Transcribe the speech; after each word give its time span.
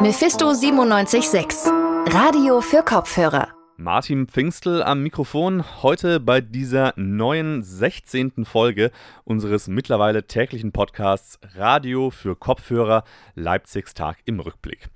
Mephisto 0.00 0.52
976, 0.52 1.72
Radio 2.06 2.60
für 2.60 2.84
Kopfhörer. 2.84 3.48
Martin 3.76 4.28
Pfingstel 4.28 4.80
am 4.80 5.02
Mikrofon, 5.02 5.64
heute 5.82 6.20
bei 6.20 6.40
dieser 6.40 6.92
neuen 6.94 7.64
16. 7.64 8.44
Folge 8.44 8.92
unseres 9.24 9.66
mittlerweile 9.66 10.24
täglichen 10.24 10.70
Podcasts 10.70 11.40
Radio 11.56 12.10
für 12.10 12.36
Kopfhörer 12.36 13.02
Leipzigs 13.34 13.92
Tag 13.92 14.18
im 14.24 14.38
Rückblick. 14.38 14.88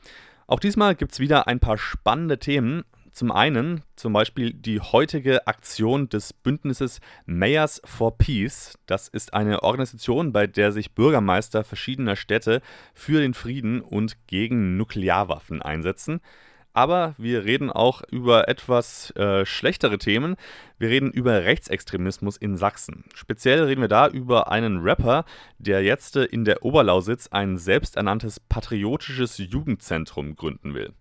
Auch 0.46 0.60
diesmal 0.60 0.94
gibt 0.94 1.10
es 1.10 1.18
wieder 1.18 1.48
ein 1.48 1.58
paar 1.58 1.78
spannende 1.78 2.38
Themen. 2.38 2.84
Zum 3.12 3.30
einen 3.30 3.82
zum 3.94 4.14
Beispiel 4.14 4.54
die 4.54 4.80
heutige 4.80 5.46
Aktion 5.46 6.08
des 6.08 6.32
Bündnisses 6.32 7.00
Mayors 7.26 7.82
for 7.84 8.16
Peace. 8.16 8.78
Das 8.86 9.06
ist 9.06 9.34
eine 9.34 9.62
Organisation, 9.62 10.32
bei 10.32 10.46
der 10.46 10.72
sich 10.72 10.94
Bürgermeister 10.94 11.62
verschiedener 11.62 12.16
Städte 12.16 12.62
für 12.94 13.20
den 13.20 13.34
Frieden 13.34 13.82
und 13.82 14.16
gegen 14.28 14.78
Nuklearwaffen 14.78 15.60
einsetzen. 15.60 16.22
Aber 16.72 17.14
wir 17.18 17.44
reden 17.44 17.70
auch 17.70 18.02
über 18.10 18.48
etwas 18.48 19.10
äh, 19.10 19.44
schlechtere 19.44 19.98
Themen. 19.98 20.36
Wir 20.78 20.88
reden 20.88 21.10
über 21.10 21.44
Rechtsextremismus 21.44 22.38
in 22.38 22.56
Sachsen. 22.56 23.04
Speziell 23.14 23.64
reden 23.64 23.82
wir 23.82 23.88
da 23.88 24.08
über 24.08 24.50
einen 24.50 24.78
Rapper, 24.78 25.26
der 25.58 25.82
jetzt 25.82 26.16
in 26.16 26.46
der 26.46 26.64
Oberlausitz 26.64 27.28
ein 27.30 27.58
selbsternanntes 27.58 28.40
patriotisches 28.40 29.36
Jugendzentrum 29.36 30.34
gründen 30.34 30.72
will. 30.72 30.94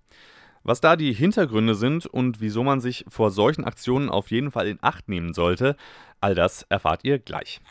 Was 0.64 0.80
da 0.80 0.96
die 0.96 1.12
Hintergründe 1.12 1.74
sind 1.74 2.06
und 2.06 2.40
wieso 2.40 2.64
man 2.64 2.82
sich 2.82 3.04
vor 3.10 3.32
solchen 3.32 3.64
Aktionen 3.64 4.10
auf 4.10 4.30
jeden 4.30 4.52
Fall 4.52 4.68
in 4.68 4.78
Acht 4.82 5.10
nehmen 5.10 5.34
sollte, 5.34 5.76
all 6.20 6.36
das 6.36 6.64
erfahrt 6.70 7.04
ihr 7.04 7.18
gleich. 7.18 7.62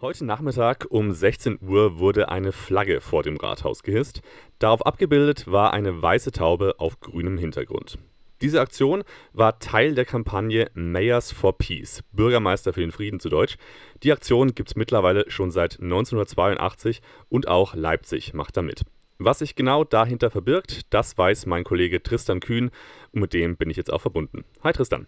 Heute 0.00 0.24
Nachmittag 0.24 0.86
um 0.90 1.12
16 1.12 1.60
Uhr 1.60 1.98
wurde 1.98 2.28
eine 2.28 2.50
Flagge 2.50 3.00
vor 3.00 3.22
dem 3.22 3.36
Rathaus 3.36 3.84
gehisst. 3.84 4.22
Darauf 4.58 4.84
abgebildet 4.84 5.46
war 5.46 5.72
eine 5.72 6.02
weiße 6.02 6.32
Taube 6.32 6.74
auf 6.78 6.98
grünem 6.98 7.38
Hintergrund. 7.38 7.98
Diese 8.40 8.60
Aktion 8.62 9.04
war 9.32 9.58
Teil 9.58 9.94
der 9.94 10.06
Kampagne 10.06 10.70
Mayors 10.74 11.30
for 11.30 11.56
Peace, 11.56 12.02
Bürgermeister 12.12 12.72
für 12.72 12.80
den 12.80 12.90
Frieden 12.90 13.20
zu 13.20 13.28
Deutsch. 13.28 13.58
Die 14.02 14.10
Aktion 14.10 14.54
gibt 14.54 14.70
es 14.70 14.76
mittlerweile 14.76 15.30
schon 15.30 15.50
seit 15.50 15.74
1982 15.74 17.02
und 17.28 17.46
auch 17.46 17.74
Leipzig 17.74 18.32
macht 18.32 18.56
damit. 18.56 18.82
Was 19.22 19.40
sich 19.40 19.54
genau 19.54 19.84
dahinter 19.84 20.30
verbirgt, 20.30 20.86
das 20.88 21.18
weiß 21.18 21.44
mein 21.44 21.62
Kollege 21.62 22.02
Tristan 22.02 22.40
Kühn 22.40 22.70
und 23.12 23.20
mit 23.20 23.34
dem 23.34 23.58
bin 23.58 23.68
ich 23.68 23.76
jetzt 23.76 23.92
auch 23.92 24.00
verbunden. 24.00 24.46
Hi 24.64 24.72
Tristan. 24.72 25.06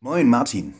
Moin 0.00 0.28
Martin. 0.28 0.74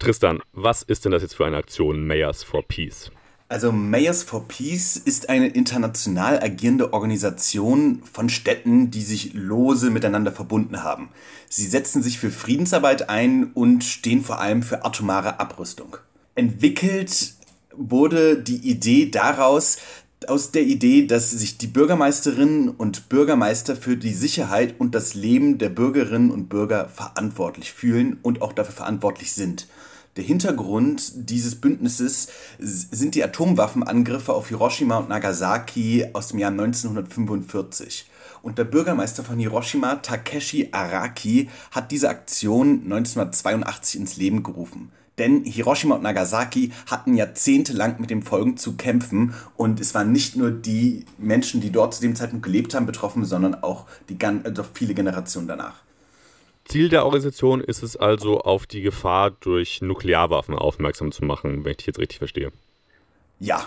Tristan, 0.00 0.40
was 0.52 0.82
ist 0.82 1.04
denn 1.04 1.12
das 1.12 1.22
jetzt 1.22 1.36
für 1.36 1.46
eine 1.46 1.58
Aktion 1.58 2.04
Mayors 2.04 2.42
for 2.42 2.66
Peace? 2.66 3.12
Also 3.48 3.70
Mayors 3.70 4.24
for 4.24 4.48
Peace 4.48 4.96
ist 4.96 5.28
eine 5.28 5.46
international 5.46 6.40
agierende 6.42 6.92
Organisation 6.92 8.02
von 8.02 8.30
Städten, 8.30 8.90
die 8.90 9.02
sich 9.02 9.34
lose 9.34 9.90
miteinander 9.90 10.32
verbunden 10.32 10.82
haben. 10.82 11.10
Sie 11.48 11.66
setzen 11.66 12.02
sich 12.02 12.18
für 12.18 12.32
Friedensarbeit 12.32 13.10
ein 13.10 13.52
und 13.54 13.84
stehen 13.84 14.22
vor 14.22 14.40
allem 14.40 14.64
für 14.64 14.84
atomare 14.84 15.38
Abrüstung. 15.38 15.98
Entwickelt 16.34 17.36
wurde 17.76 18.42
die 18.42 18.68
Idee 18.68 19.08
daraus, 19.08 19.78
aus 20.28 20.50
der 20.50 20.62
Idee, 20.62 21.06
dass 21.06 21.30
sich 21.30 21.58
die 21.58 21.66
Bürgermeisterinnen 21.66 22.68
und 22.68 23.08
Bürgermeister 23.08 23.76
für 23.76 23.96
die 23.96 24.12
Sicherheit 24.12 24.74
und 24.78 24.94
das 24.94 25.14
Leben 25.14 25.58
der 25.58 25.68
Bürgerinnen 25.68 26.30
und 26.30 26.48
Bürger 26.48 26.88
verantwortlich 26.88 27.72
fühlen 27.72 28.18
und 28.22 28.42
auch 28.42 28.52
dafür 28.52 28.74
verantwortlich 28.74 29.32
sind. 29.32 29.68
Der 30.16 30.24
Hintergrund 30.24 31.12
dieses 31.30 31.56
Bündnisses 31.56 32.28
sind 32.58 33.14
die 33.14 33.22
Atomwaffenangriffe 33.22 34.32
auf 34.32 34.48
Hiroshima 34.48 34.96
und 34.96 35.10
Nagasaki 35.10 36.06
aus 36.14 36.28
dem 36.28 36.38
Jahr 36.38 36.52
1945. 36.52 38.08
Und 38.42 38.56
der 38.56 38.64
Bürgermeister 38.64 39.24
von 39.24 39.38
Hiroshima, 39.38 39.96
Takeshi 39.96 40.70
Araki, 40.72 41.50
hat 41.70 41.90
diese 41.90 42.08
Aktion 42.08 42.82
1982 42.84 44.00
ins 44.00 44.16
Leben 44.16 44.42
gerufen. 44.42 44.90
Denn 45.18 45.44
Hiroshima 45.44 45.94
und 45.94 46.02
Nagasaki 46.02 46.72
hatten 46.86 47.14
jahrzehntelang 47.14 47.96
mit 47.98 48.10
den 48.10 48.22
Folgen 48.22 48.56
zu 48.56 48.76
kämpfen 48.76 49.34
und 49.56 49.80
es 49.80 49.94
waren 49.94 50.12
nicht 50.12 50.36
nur 50.36 50.50
die 50.50 51.06
Menschen, 51.16 51.60
die 51.60 51.70
dort 51.70 51.94
zu 51.94 52.02
dem 52.02 52.14
Zeitpunkt 52.14 52.44
gelebt 52.44 52.74
haben, 52.74 52.86
betroffen, 52.86 53.24
sondern 53.24 53.54
auch 53.62 53.86
die 54.08 54.18
also 54.22 54.64
viele 54.74 54.94
Generationen 54.94 55.48
danach. 55.48 55.76
Ziel 56.66 56.88
der 56.88 57.04
Organisation 57.04 57.60
ist 57.60 57.82
es 57.82 57.96
also, 57.96 58.40
auf 58.40 58.66
die 58.66 58.82
Gefahr 58.82 59.30
durch 59.30 59.80
Nuklearwaffen 59.82 60.56
aufmerksam 60.56 61.12
zu 61.12 61.24
machen, 61.24 61.64
wenn 61.64 61.70
ich 61.70 61.76
dich 61.78 61.86
jetzt 61.86 61.98
richtig 61.98 62.18
verstehe. 62.18 62.50
Ja, 63.38 63.64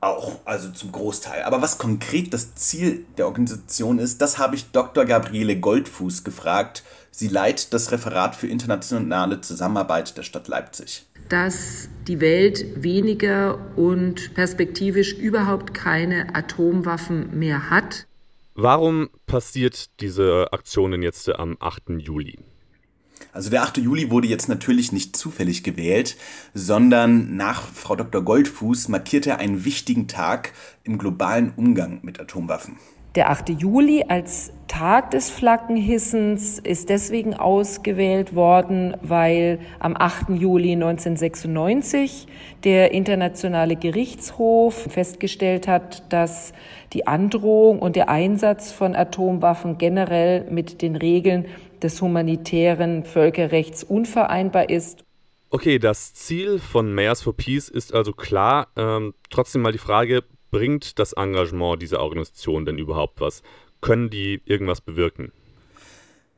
auch, 0.00 0.40
also 0.44 0.70
zum 0.70 0.92
Großteil. 0.92 1.42
Aber 1.42 1.62
was 1.62 1.78
konkret 1.78 2.32
das 2.32 2.54
Ziel 2.54 3.04
der 3.16 3.26
Organisation 3.26 3.98
ist, 3.98 4.20
das 4.20 4.38
habe 4.38 4.54
ich 4.54 4.70
Dr. 4.70 5.04
Gabriele 5.04 5.58
Goldfuß 5.58 6.24
gefragt. 6.24 6.84
Sie 7.10 7.28
leitet 7.28 7.72
das 7.72 7.90
Referat 7.90 8.36
für 8.36 8.46
internationale 8.46 9.40
Zusammenarbeit 9.40 10.16
der 10.16 10.22
Stadt 10.22 10.48
Leipzig. 10.48 11.06
Dass 11.28 11.88
die 12.06 12.20
Welt 12.20 12.82
weniger 12.82 13.58
und 13.76 14.34
perspektivisch 14.34 15.12
überhaupt 15.14 15.74
keine 15.74 16.34
Atomwaffen 16.34 17.38
mehr 17.38 17.70
hat. 17.70 18.06
Warum 18.54 19.10
passiert 19.26 19.86
diese 20.00 20.52
Aktion 20.52 20.92
denn 20.92 21.02
jetzt 21.02 21.28
am 21.28 21.56
8. 21.60 21.90
Juli? 21.98 22.38
Also 23.32 23.50
der 23.50 23.62
8. 23.62 23.78
Juli 23.78 24.10
wurde 24.10 24.26
jetzt 24.26 24.48
natürlich 24.48 24.92
nicht 24.92 25.16
zufällig 25.16 25.62
gewählt, 25.62 26.16
sondern 26.54 27.36
nach 27.36 27.62
Frau 27.62 27.94
Dr. 27.94 28.22
Goldfuß 28.22 28.88
markiert 28.88 29.26
er 29.26 29.38
einen 29.38 29.64
wichtigen 29.64 30.08
Tag 30.08 30.52
im 30.82 30.98
globalen 30.98 31.52
Umgang 31.56 32.00
mit 32.02 32.18
Atomwaffen. 32.20 32.76
Der 33.14 33.30
8. 33.30 33.48
Juli 33.48 34.04
als 34.06 34.52
Tag 34.68 35.10
des 35.10 35.30
Flaggenhissens 35.30 36.58
ist 36.58 36.88
deswegen 36.88 37.34
ausgewählt 37.34 38.34
worden, 38.34 38.96
weil 39.02 39.58
am 39.80 39.96
8. 39.96 40.28
Juli 40.30 40.72
1996 40.74 42.28
der 42.64 42.92
Internationale 42.92 43.76
Gerichtshof 43.76 44.74
festgestellt 44.90 45.66
hat, 45.66 46.12
dass 46.12 46.52
die 46.92 47.06
Androhung 47.06 47.80
und 47.80 47.96
der 47.96 48.08
Einsatz 48.08 48.72
von 48.72 48.94
Atomwaffen 48.94 49.78
generell 49.78 50.44
mit 50.50 50.82
den 50.82 50.94
Regeln 50.94 51.46
des 51.82 52.00
humanitären 52.02 53.04
Völkerrechts 53.04 53.84
unvereinbar 53.84 54.70
ist. 54.70 55.04
Okay, 55.50 55.78
das 55.78 56.12
Ziel 56.12 56.58
von 56.58 56.94
Mayors 56.94 57.22
for 57.22 57.34
Peace 57.34 57.68
ist 57.68 57.94
also 57.94 58.12
klar. 58.12 58.68
Ähm, 58.76 59.14
trotzdem 59.30 59.62
mal 59.62 59.72
die 59.72 59.78
Frage, 59.78 60.22
bringt 60.50 60.98
das 60.98 61.12
Engagement 61.12 61.80
dieser 61.80 62.00
Organisation 62.00 62.66
denn 62.66 62.78
überhaupt 62.78 63.20
was? 63.20 63.42
Können 63.80 64.10
die 64.10 64.42
irgendwas 64.44 64.80
bewirken? 64.80 65.32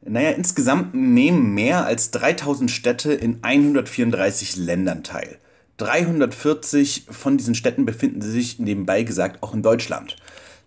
Naja, 0.03 0.31
insgesamt 0.31 0.95
nehmen 0.95 1.55
mehr 1.55 1.84
als 1.84 2.11
3000 2.11 2.71
Städte 2.71 3.12
in 3.12 3.41
134 3.43 4.57
Ländern 4.57 5.05
teil. 5.05 5.39
340 5.77 7.07
von 7.11 7.37
diesen 7.37 7.55
Städten 7.55 7.87
befinden 7.87 8.22
sich 8.22 8.59
nebenbei 8.59 9.03
gesagt 9.03 9.43
auch 9.43 9.55
in 9.55 9.62
Deutschland. 9.62 10.17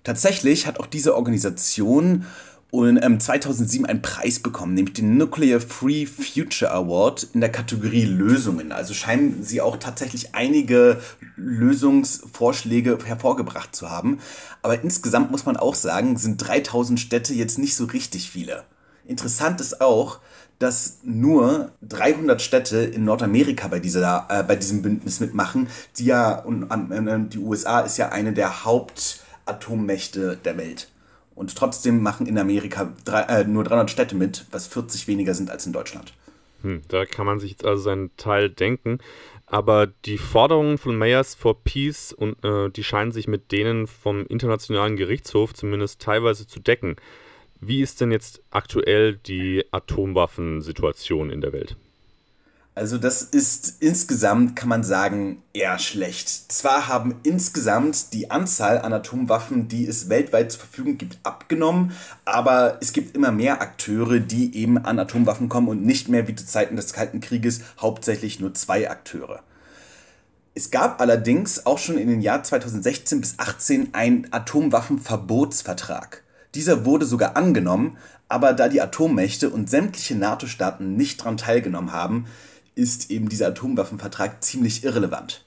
Tatsächlich 0.04 0.68
hat 0.68 0.80
auch 0.80 0.88
diese 0.88 1.16
Organisation 1.16 2.26
und 2.74 3.00
ähm, 3.04 3.20
2007 3.20 3.86
einen 3.86 4.02
Preis 4.02 4.40
bekommen, 4.40 4.74
nämlich 4.74 4.96
den 4.96 5.16
Nuclear 5.16 5.60
Free 5.60 6.08
Future 6.08 6.72
Award 6.72 7.28
in 7.32 7.40
der 7.40 7.52
Kategorie 7.52 8.06
Lösungen. 8.06 8.72
Also 8.72 8.96
scheinen 8.96 9.44
sie 9.44 9.62
auch 9.62 9.78
tatsächlich 9.78 10.34
einige 10.34 11.00
Lösungsvorschläge 11.36 12.98
hervorgebracht 13.06 13.76
zu 13.76 13.92
haben. 13.92 14.18
Aber 14.64 14.82
insgesamt 14.82 15.30
muss 15.30 15.46
man 15.46 15.56
auch 15.56 15.76
sagen, 15.76 16.18
sind 16.18 16.38
3000 16.38 17.00
Städte 17.00 17.36
jetzt 17.36 17.60
nicht 17.60 17.76
so 17.76 17.86
richtig 17.86 18.32
viele. 18.32 18.64
Interessant 19.06 19.62
ist 19.62 19.80
auch, 19.80 20.18
dass 20.58 20.98
nur 21.04 21.74
300 21.84 22.42
Städte 22.42 22.78
in 22.78 23.04
Nordamerika 23.04 23.68
bei, 23.68 23.82
dieser, 23.82 24.26
äh, 24.30 24.42
bei 24.42 24.56
diesem 24.56 24.82
Bündnis 24.82 25.20
mitmachen, 25.20 25.68
die 26.00 26.06
ja, 26.06 26.40
und 26.40 26.72
äh, 26.72 27.20
die 27.30 27.38
USA 27.38 27.82
ist 27.82 27.98
ja 28.00 28.10
eine 28.10 28.34
der 28.34 28.66
Hauptatommächte 28.66 30.40
der 30.44 30.58
Welt. 30.58 30.88
Und 31.36 31.56
trotzdem 31.56 32.02
machen 32.02 32.28
in 32.28 32.38
Amerika 32.38 32.94
drei, 33.06 33.22
äh, 33.22 33.44
nur 33.44 33.64
300 33.64 33.90
Städte 33.90 34.16
mit, 34.16 34.46
was 34.52 34.68
40 34.68 35.08
weniger 35.08 35.34
sind 35.34 35.50
als 35.50 35.66
in 35.66 35.74
Deutschland. 35.74 36.14
Hm, 36.62 36.82
da 36.88 37.06
kann 37.06 37.26
man 37.26 37.40
sich 37.40 37.52
jetzt 37.52 37.66
also 37.66 37.84
seinen 37.84 38.16
Teil 38.18 38.50
denken. 38.50 39.00
Aber 39.46 39.88
die 39.88 40.18
Forderungen 40.18 40.78
von 40.78 40.98
Mayors 40.98 41.36
for 41.36 41.64
Peace 41.64 42.14
und 42.14 42.44
äh, 42.44 42.70
die 42.70 42.84
scheinen 42.84 43.12
sich 43.12 43.28
mit 43.28 43.52
denen 43.52 43.88
vom 43.88 44.26
Internationalen 44.26 44.96
Gerichtshof 44.96 45.54
zumindest 45.54 46.02
teilweise 46.02 46.48
zu 46.48 46.60
decken. 46.60 46.96
Wie 47.60 47.82
ist 47.82 48.02
denn 48.02 48.12
jetzt 48.12 48.42
aktuell 48.50 49.16
die 49.16 49.64
Atomwaffensituation 49.72 51.30
in 51.30 51.42
der 51.42 51.54
Welt? 51.54 51.78
Also 52.76 52.98
das 52.98 53.22
ist 53.22 53.76
insgesamt, 53.82 54.56
kann 54.56 54.68
man 54.68 54.84
sagen, 54.84 55.44
eher 55.54 55.78
schlecht. 55.78 56.52
Zwar 56.52 56.88
haben 56.88 57.20
insgesamt 57.22 58.14
die 58.14 58.32
Anzahl 58.32 58.80
an 58.80 58.92
Atomwaffen, 58.92 59.68
die 59.68 59.86
es 59.86 60.10
weltweit 60.10 60.52
zur 60.52 60.62
Verfügung 60.62 60.98
gibt, 60.98 61.20
abgenommen, 61.22 61.92
aber 62.26 62.80
es 62.82 62.92
gibt 62.92 63.16
immer 63.16 63.32
mehr 63.32 63.62
Akteure, 63.62 64.20
die 64.20 64.58
eben 64.58 64.80
an 64.80 64.98
Atomwaffen 64.98 65.50
kommen 65.50 65.68
und 65.68 65.86
nicht 65.86 66.10
mehr 66.10 66.28
wie 66.28 66.34
zu 66.34 66.48
Zeiten 66.48 66.76
des 66.76 66.94
Kalten 66.94 67.22
Krieges 67.22 67.62
hauptsächlich 67.80 68.40
nur 68.40 68.56
zwei 68.56 68.90
Akteure. 68.90 69.44
Es 70.56 70.72
gab 70.72 71.00
allerdings 71.00 71.68
auch 71.68 71.78
schon 71.78 72.00
in 72.00 72.08
den 72.08 72.22
Jahren 72.22 72.44
2016 72.44 73.22
bis 73.22 73.38
2018 73.38 73.94
einen 73.94 74.28
Atomwaffenverbotsvertrag. 74.32 76.24
Dieser 76.56 76.86
wurde 76.86 77.06
sogar 77.06 77.36
angenommen, 77.36 77.98
aber 78.30 78.54
da 78.54 78.68
die 78.68 78.82
Atommächte 78.82 79.52
und 79.52 79.70
sämtliche 79.70 80.16
NATO-Staaten 80.16 80.96
nicht 80.96 81.22
daran 81.22 81.38
teilgenommen 81.38 81.92
haben, 81.92 82.26
ist 82.76 83.12
eben 83.12 83.30
dieser 83.30 83.48
Atomwaffenvertrag 83.48 84.44
ziemlich 84.44 84.84
irrelevant. 84.84 85.46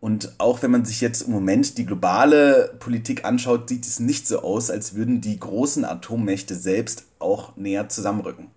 Und 0.00 0.34
auch 0.36 0.62
wenn 0.62 0.70
man 0.70 0.84
sich 0.84 1.00
jetzt 1.00 1.22
im 1.22 1.32
Moment 1.32 1.78
die 1.78 1.86
globale 1.86 2.74
Politik 2.78 3.24
anschaut, 3.24 3.70
sieht 3.70 3.86
es 3.86 4.00
nicht 4.00 4.26
so 4.26 4.40
aus, 4.40 4.70
als 4.70 4.94
würden 4.94 5.22
die 5.22 5.40
großen 5.40 5.84
Atommächte 5.86 6.54
selbst 6.54 7.06
auch 7.18 7.56
näher 7.56 7.88
zusammenrücken. 7.88 8.50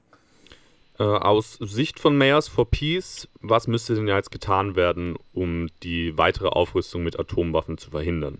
Äh, 0.99 1.03
aus 1.03 1.57
Sicht 1.61 1.99
von 1.99 2.17
Mayors 2.17 2.47
for 2.47 2.69
Peace, 2.69 3.29
was 3.39 3.67
müsste 3.67 3.95
denn 3.95 4.07
jetzt 4.07 4.31
getan 4.31 4.75
werden, 4.75 5.15
um 5.31 5.67
die 5.83 6.17
weitere 6.17 6.47
Aufrüstung 6.47 7.03
mit 7.03 7.17
Atomwaffen 7.17 7.77
zu 7.77 7.91
verhindern? 7.91 8.39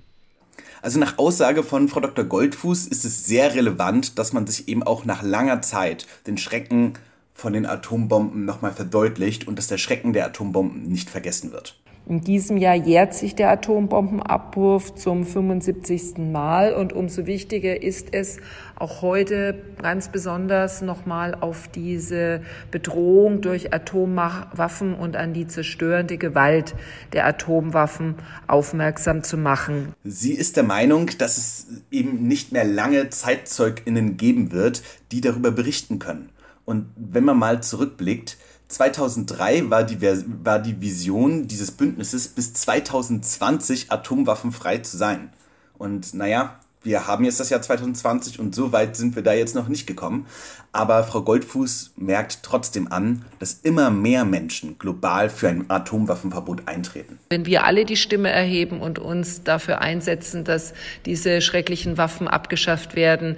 Also 0.82 1.00
nach 1.00 1.18
Aussage 1.18 1.64
von 1.64 1.88
Frau 1.88 2.00
Dr. 2.00 2.26
Goldfuß 2.26 2.88
ist 2.88 3.06
es 3.06 3.26
sehr 3.26 3.56
relevant, 3.56 4.18
dass 4.20 4.34
man 4.34 4.48
sich 4.48 4.68
eben 4.68 4.84
auch 4.84 5.06
nach 5.06 5.24
langer 5.24 5.62
Zeit 5.62 6.08
den 6.26 6.38
Schrecken 6.38 6.94
von 7.38 7.54
den 7.54 7.68
Atombomben 7.68 8.46
nochmal 8.46 8.74
verdeutlicht 8.74 9.48
und 9.48 9.60
dass 9.60 9.68
der 9.68 9.78
Schrecken 9.78 10.12
der 10.12 10.26
Atombomben 10.26 10.90
nicht 10.90 11.12
vergessen 11.12 11.52
wird. 11.52 11.80
In 12.10 12.22
diesem 12.22 12.58
Jahr 12.58 12.74
jährt 12.74 13.14
sich 13.14 13.36
der 13.36 13.50
Atombombenabwurf 13.52 14.96
zum 14.96 15.24
75. 15.24 16.18
Mal 16.18 16.74
und 16.74 16.94
umso 16.94 17.28
wichtiger 17.28 17.84
ist 17.84 18.08
es, 18.14 18.38
auch 18.76 19.02
heute 19.02 19.62
ganz 19.82 20.10
besonders 20.10 20.82
nochmal 20.82 21.36
auf 21.36 21.68
diese 21.68 22.42
Bedrohung 22.72 23.42
durch 23.42 23.74
Atomwaffen 23.74 24.96
und 24.96 25.16
an 25.16 25.34
die 25.34 25.48
zerstörende 25.48 26.18
Gewalt 26.18 26.76
der 27.14 27.28
Atomwaffen 27.28 28.16
aufmerksam 28.48 29.22
zu 29.22 29.38
machen. 29.38 29.94
Sie 30.04 30.34
ist 30.34 30.56
der 30.56 30.64
Meinung, 30.64 31.12
dass 31.20 31.38
es 31.38 31.68
eben 31.92 32.28
nicht 32.28 32.52
mehr 32.52 32.66
lange 32.66 33.10
Zeitzeuginnen 33.10 34.18
geben 34.18 34.52
wird, 34.52 34.82
die 35.12 35.22
darüber 35.22 35.52
berichten 35.52 36.00
können. 36.00 36.30
Und 36.68 36.90
wenn 36.98 37.24
man 37.24 37.40
mal 37.40 37.64
zurückblickt, 37.64 38.36
2003 38.68 39.70
war 39.70 39.84
die, 39.84 40.02
war 40.02 40.60
die 40.60 40.82
Vision 40.82 41.48
dieses 41.48 41.72
Bündnisses, 41.72 42.28
bis 42.28 42.54
2020 42.54 43.90
atomwaffenfrei 43.90 44.80
zu 44.80 44.98
sein. 44.98 45.32
Und 45.78 46.14
naja, 46.14 46.60
wir 46.84 47.08
haben 47.08 47.24
jetzt 47.24 47.40
das 47.40 47.50
Jahr 47.50 47.62
2020 47.62 48.40
und 48.40 48.54
so 48.54 48.72
weit 48.72 48.96
sind 48.96 49.16
wir 49.16 49.24
da 49.24 49.34
jetzt 49.34 49.56
noch 49.56 49.68
nicht 49.68 49.88
gekommen. 49.88 50.28
Aber 50.72 51.04
Frau 51.04 51.22
Goldfuß 51.22 51.94
merkt 51.96 52.44
trotzdem 52.44 52.92
an, 52.92 53.26
dass 53.40 53.54
immer 53.64 53.90
mehr 53.90 54.26
Menschen 54.26 54.78
global 54.78 55.30
für 55.30 55.50
ein 55.50 55.70
Atomwaffenverbot 55.70 56.68
eintreten. 56.68 57.20
Wenn 57.30 57.46
wir 57.46 57.66
alle 57.66 57.86
die 57.86 57.98
Stimme 57.98 58.30
erheben 58.30 58.82
und 58.82 59.00
uns 59.00 59.44
dafür 59.44 59.82
einsetzen, 59.82 60.44
dass 60.44 60.74
diese 61.06 61.42
schrecklichen 61.42 61.98
Waffen 61.98 62.28
abgeschafft 62.28 62.96
werden, 62.96 63.38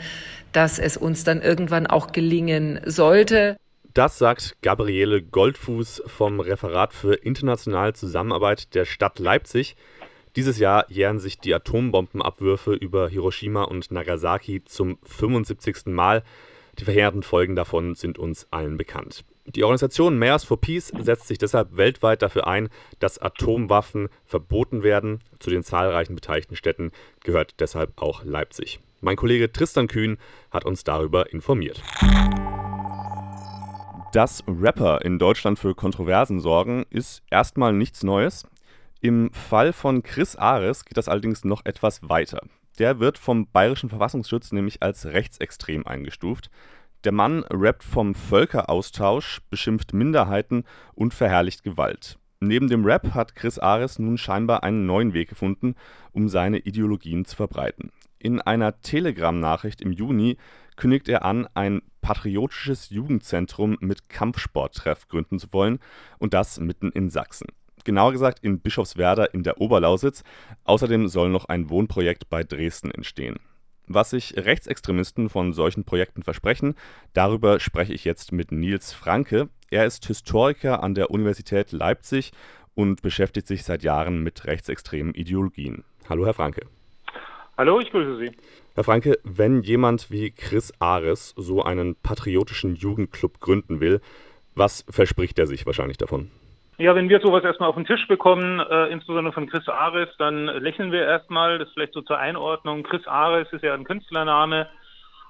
dass 0.53 0.79
es 0.79 0.97
uns 0.97 1.23
dann 1.23 1.41
irgendwann 1.41 1.87
auch 1.87 2.11
gelingen 2.11 2.79
sollte. 2.85 3.57
Das 3.93 4.17
sagt 4.17 4.57
Gabriele 4.61 5.21
Goldfuß 5.21 6.03
vom 6.05 6.39
Referat 6.39 6.93
für 6.93 7.15
internationale 7.15 7.93
Zusammenarbeit 7.93 8.75
der 8.75 8.85
Stadt 8.85 9.19
Leipzig. 9.19 9.75
Dieses 10.35 10.59
Jahr 10.59 10.85
jähren 10.89 11.19
sich 11.19 11.39
die 11.39 11.53
Atombombenabwürfe 11.53 12.73
über 12.73 13.09
Hiroshima 13.09 13.63
und 13.63 13.91
Nagasaki 13.91 14.63
zum 14.63 14.99
75. 15.03 15.87
Mal. 15.87 16.23
Die 16.77 16.85
verheerenden 16.85 17.23
Folgen 17.23 17.55
davon 17.55 17.95
sind 17.95 18.19
uns 18.19 18.47
allen 18.51 18.77
bekannt. 18.77 19.25
Die 19.47 19.63
Organisation 19.63 20.19
Mayors 20.19 20.43
for 20.43 20.61
Peace 20.61 20.93
setzt 20.99 21.27
sich 21.27 21.39
deshalb 21.39 21.75
weltweit 21.75 22.21
dafür 22.21 22.45
ein, 22.45 22.69
dass 22.99 23.17
Atomwaffen 23.17 24.09
verboten 24.23 24.83
werden. 24.83 25.21
Zu 25.39 25.49
den 25.49 25.63
zahlreichen 25.63 26.13
beteiligten 26.13 26.55
Städten 26.55 26.91
gehört 27.23 27.59
deshalb 27.59 27.99
auch 27.99 28.23
Leipzig. 28.23 28.79
Mein 29.01 29.15
Kollege 29.15 29.51
Tristan 29.51 29.87
Kühn 29.87 30.17
hat 30.51 30.65
uns 30.65 30.83
darüber 30.83 31.31
informiert. 31.31 31.81
Dass 34.11 34.43
Rapper 34.47 35.01
in 35.05 35.19
Deutschland 35.19 35.57
für 35.57 35.73
Kontroversen 35.73 36.39
sorgen, 36.39 36.85
ist 36.89 37.23
erstmal 37.29 37.71
nichts 37.73 38.03
Neues. 38.03 38.45
Im 38.99 39.31
Fall 39.31 39.71
von 39.71 40.03
Chris 40.03 40.35
Ares 40.35 40.83
geht 40.83 40.97
das 40.97 41.07
allerdings 41.07 41.45
noch 41.45 41.63
etwas 41.65 42.09
weiter. 42.09 42.41
Der 42.79 42.99
wird 42.99 43.17
vom 43.17 43.49
Bayerischen 43.49 43.89
Verfassungsschutz 43.89 44.51
nämlich 44.51 44.81
als 44.81 45.05
rechtsextrem 45.05 45.87
eingestuft. 45.87 46.49
Der 47.05 47.13
Mann 47.13 47.45
rappt 47.49 47.83
vom 47.83 48.15
Völkeraustausch, 48.15 49.39
beschimpft 49.49 49.93
Minderheiten 49.93 50.65
und 50.93 51.13
verherrlicht 51.13 51.63
Gewalt. 51.63 52.17
Neben 52.41 52.69
dem 52.69 52.85
Rap 52.85 53.13
hat 53.13 53.35
Chris 53.35 53.59
Ares 53.59 53.99
nun 53.99 54.17
scheinbar 54.17 54.63
einen 54.63 54.85
neuen 54.85 55.13
Weg 55.13 55.27
gefunden, 55.27 55.75
um 56.13 56.29
seine 56.29 56.59
Ideologien 56.59 57.25
zu 57.25 57.35
verbreiten. 57.35 57.91
In 58.17 58.39
einer 58.39 58.79
Telegram-Nachricht 58.79 59.81
im 59.81 59.91
Juni 59.91 60.37
kündigt 60.77 61.09
er 61.09 61.25
an, 61.25 61.49
ein 61.53 61.81
patriotisches 61.99 62.91
Jugendzentrum 62.91 63.77
mit 63.81 64.07
Kampfsporttreff 64.07 65.09
gründen 65.09 65.37
zu 65.37 65.47
wollen 65.51 65.79
und 66.17 66.33
das 66.33 66.61
mitten 66.61 66.91
in 66.93 67.09
Sachsen. 67.09 67.47
Genauer 67.83 68.13
gesagt 68.13 68.39
in 68.41 68.59
Bischofswerda 68.59 69.25
in 69.25 69.43
der 69.43 69.59
Oberlausitz. 69.59 70.23
Außerdem 70.63 71.09
soll 71.09 71.29
noch 71.29 71.45
ein 71.45 71.69
Wohnprojekt 71.69 72.29
bei 72.29 72.43
Dresden 72.43 72.91
entstehen. 72.91 73.37
Was 73.91 74.11
sich 74.11 74.35
Rechtsextremisten 74.37 75.29
von 75.29 75.51
solchen 75.51 75.83
Projekten 75.83 76.21
versprechen, 76.21 76.75
darüber 77.13 77.59
spreche 77.59 77.91
ich 77.91 78.05
jetzt 78.05 78.31
mit 78.31 78.51
Nils 78.51 78.93
Franke. 78.93 79.49
Er 79.71 79.87
ist 79.87 80.05
Historiker 80.05 80.83
an 80.83 80.93
der 80.93 81.09
Universität 81.09 81.71
Leipzig 81.71 82.31
und 82.75 83.01
beschäftigt 83.01 83.47
sich 83.47 83.63
seit 83.63 83.81
Jahren 83.81 84.21
mit 84.21 84.45
rechtsextremen 84.45 85.15
Ideologien. 85.15 85.85
Hallo, 86.07 86.23
Herr 86.23 86.35
Franke. 86.35 86.67
Hallo, 87.57 87.79
ich 87.79 87.89
grüße 87.89 88.19
Sie. 88.19 88.31
Herr 88.75 88.83
Franke, 88.83 89.17
wenn 89.23 89.63
jemand 89.63 90.11
wie 90.11 90.29
Chris 90.29 90.71
Ares 90.77 91.33
so 91.35 91.63
einen 91.63 91.95
patriotischen 91.95 92.75
Jugendclub 92.75 93.39
gründen 93.39 93.79
will, 93.79 94.01
was 94.53 94.85
verspricht 94.87 95.39
er 95.39 95.47
sich 95.47 95.65
wahrscheinlich 95.65 95.97
davon? 95.97 96.29
Ja, 96.79 96.95
wenn 96.95 97.09
wir 97.09 97.19
sowas 97.19 97.43
erstmal 97.43 97.67
auf 97.67 97.75
den 97.75 97.85
Tisch 97.85 98.07
bekommen, 98.07 98.61
äh, 98.61 98.85
insbesondere 98.85 99.33
von 99.33 99.49
Chris 99.49 99.67
Ares, 99.67 100.07
dann 100.17 100.45
lächeln 100.45 100.93
wir 100.93 101.05
erstmal. 101.05 101.59
Das 101.59 101.67
ist 101.67 101.73
vielleicht 101.73 101.93
so 101.93 102.01
zur 102.01 102.17
Einordnung. 102.17 102.83
Chris 102.83 103.05
Ares 103.05 103.51
ist 103.51 103.65
ja 103.65 103.73
ein 103.73 103.83
Künstlername. 103.83 104.65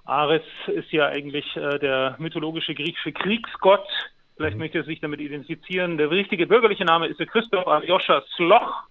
Ares 0.06 0.44
ist 0.68 0.92
ja 0.92 1.08
eigentlich 1.08 1.58
äh, 1.58 1.80
der 1.80 2.16
mythologische 2.20 2.76
griechische 2.76 3.14
Kriegsgott. 3.14 3.88
Vielleicht 4.38 4.58
mhm. 4.58 4.60
möchte 4.60 4.78
er 4.78 4.84
sich 4.84 5.00
damit 5.00 5.22
identifizieren. 5.22 5.98
Der 5.98 6.12
richtige 6.12 6.46
bürgerliche 6.46 6.86
Name 6.86 7.08
ist 7.08 7.20
der 7.20 7.26
Christoph 7.26 7.66
Aljoscha 7.66 8.22
Sloch. 8.36 8.84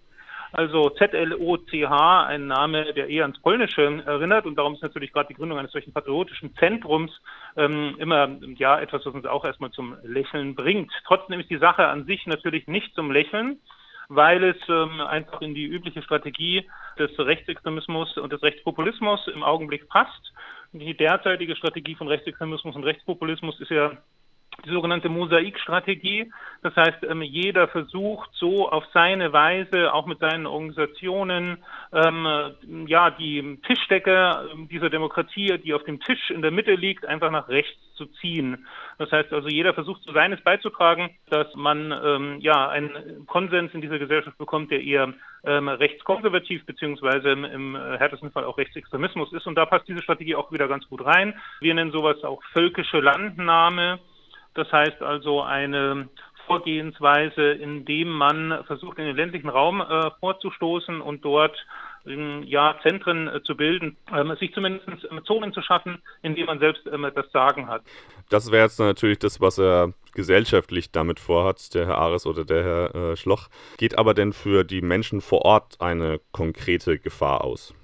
Also 0.53 0.91
ZLOCH, 0.91 2.27
ein 2.27 2.47
Name, 2.47 2.95
der 2.95 3.09
eher 3.09 3.25
ans 3.25 3.41
Polnische 3.41 4.03
erinnert 4.07 4.47
und 4.47 4.57
darum 4.57 4.75
ist 4.75 4.83
natürlich 4.83 5.13
gerade 5.13 5.29
die 5.29 5.35
Gründung 5.35 5.59
eines 5.59 5.73
solchen 5.73 5.93
patriotischen 5.93 6.55
Zentrums 6.57 7.13
ähm, 7.57 7.97
immer 7.99 8.39
ja 8.57 8.81
etwas, 8.81 9.05
was 9.05 9.15
uns 9.15 9.27
auch 9.27 9.45
erstmal 9.45 9.71
zum 9.73 9.97
Lächeln 10.03 10.55
bringt. 10.55 10.91
Trotzdem 11.07 11.41
ist 11.41 11.51
die 11.51 11.59
Sache 11.59 11.87
an 11.87 12.07
sich 12.07 12.27
natürlich 12.27 12.67
nicht 12.67 12.95
zum 12.95 13.11
Lächeln 13.11 13.61
weil 14.09 14.43
es 14.43 14.57
ähm, 14.69 15.01
einfach 15.03 15.43
in 15.43 15.55
die 15.55 15.67
übliche 15.67 16.03
Strategie 16.03 16.67
des 16.99 17.11
Rechtsextremismus 17.19 18.17
und 18.17 18.33
des 18.33 18.43
Rechtspopulismus 18.43 19.29
im 19.29 19.43
Augenblick 19.43 19.89
passt. 19.89 20.33
Die 20.73 20.97
derzeitige 20.97 21.57
Strategie 21.57 21.95
von 21.95 22.09
Rechtsextremismus 22.09 22.75
und 22.75 22.85
Rechtspopulismus 22.85 23.61
ist 23.61 23.71
ja 23.71 23.99
die 24.65 24.71
sogenannte 24.71 25.09
Mosaikstrategie. 25.09 26.33
Das 26.63 26.75
heißt, 26.75 27.05
ähm, 27.09 27.23
jeder 27.23 27.69
versucht 27.69 28.31
so 28.35 28.69
auf 28.69 28.85
seine 28.93 29.33
Weise, 29.33 29.93
auch 29.93 30.07
mit 30.07 30.19
seinen 30.19 30.47
Organisationen, 30.47 31.59
ähm, 31.93 32.87
ja, 32.87 33.11
die 33.11 33.59
Tischdecke 33.67 34.49
dieser 34.71 34.91
Demokratie, 34.91 35.59
die 35.59 35.75
auf 35.75 35.85
dem 35.85 36.01
Tisch 36.01 36.31
in 36.31 36.43
der 36.43 36.51
Mitte 36.51 36.75
liegt, 36.75 37.07
einfach 37.07 37.31
nach 37.31 37.49
rechts 37.49 37.79
zu 37.95 38.07
ziehen. 38.07 38.67
Das 38.99 39.11
heißt 39.13 39.33
also, 39.33 39.49
jeder 39.49 39.75
versucht 39.75 40.03
so 40.05 40.13
seines 40.13 40.41
beizutragen, 40.41 41.11
dass 41.31 41.47
man 41.55 41.93
ähm, 41.93 42.41
ja 42.41 42.69
einen 42.69 43.27
Konsens 43.27 43.75
in 43.75 43.81
dieser 43.81 43.99
Gesellschaft 43.99 44.39
bekommt, 44.39 44.71
der 44.71 44.83
eher 44.83 45.15
ähm, 45.45 45.69
rechtskonservativ 45.69 46.65
beziehungsweise 46.67 47.31
im, 47.31 47.45
im 47.45 47.77
härtesten 47.77 48.33
Fall 48.33 48.45
auch 48.45 48.59
Rechtsextremismus 48.59 49.33
ist. 49.33 49.47
Und 49.47 49.55
da 49.55 49.67
passt 49.67 49.87
diese 49.89 50.03
Strategie 50.03 50.35
auch 50.35 50.51
wieder 50.53 50.69
ganz 50.69 50.89
gut 50.89 51.05
rein. 51.05 51.35
Wir 51.61 51.75
nennen 51.75 51.93
sowas 51.93 52.23
auch 52.25 52.43
völkische 52.53 53.01
Landnahme. 53.01 54.01
Das 54.59 54.73
heißt 54.73 55.03
also 55.03 55.41
eine 55.41 56.09
Vorgehensweise, 56.49 57.53
indem 57.53 58.09
man 58.11 58.65
versucht, 58.67 58.99
in 58.99 59.05
den 59.05 59.15
ländlichen 59.15 59.49
Raum 59.49 59.81
äh, 59.81 60.11
vorzustoßen 60.19 61.01
und 61.01 61.25
dort 61.25 61.57
ähm, 62.07 62.43
ja, 62.43 62.75
Zentren 62.83 63.29
äh, 63.29 63.41
zu 63.45 63.57
bilden, 63.57 63.97
ähm, 64.13 64.35
sich 64.41 64.53
zumindest 64.55 64.89
äh, 65.05 65.23
Zonen 65.25 65.53
zu 65.53 65.63
schaffen, 65.63 66.03
in 66.23 66.35
denen 66.35 66.47
man 66.47 66.59
selbst 66.59 66.89
ähm, 66.93 67.09
das 67.15 67.31
Sagen 67.31 67.69
hat. 67.69 67.83
Das 68.31 68.51
wäre 68.51 68.65
jetzt 68.65 68.81
natürlich 68.81 69.21
das, 69.21 69.41
was 69.41 69.59
er 69.59 69.93
gesellschaftlich 70.13 70.91
damit 70.91 71.21
vorhat, 71.21 71.73
der 71.75 71.87
Herr 71.87 71.99
Ares 71.99 72.27
oder 72.27 72.45
der 72.45 72.65
Herr 72.65 72.95
äh, 72.95 73.17
Schloch. 73.17 73.47
Geht 73.77 73.97
aber 73.97 74.13
denn 74.13 74.33
für 74.33 74.65
die 74.65 74.81
Menschen 74.81 75.21
vor 75.21 75.43
Ort 75.45 75.81
eine 75.81 76.19
konkrete 76.33 76.99
Gefahr 76.99 77.45
aus? 77.45 77.75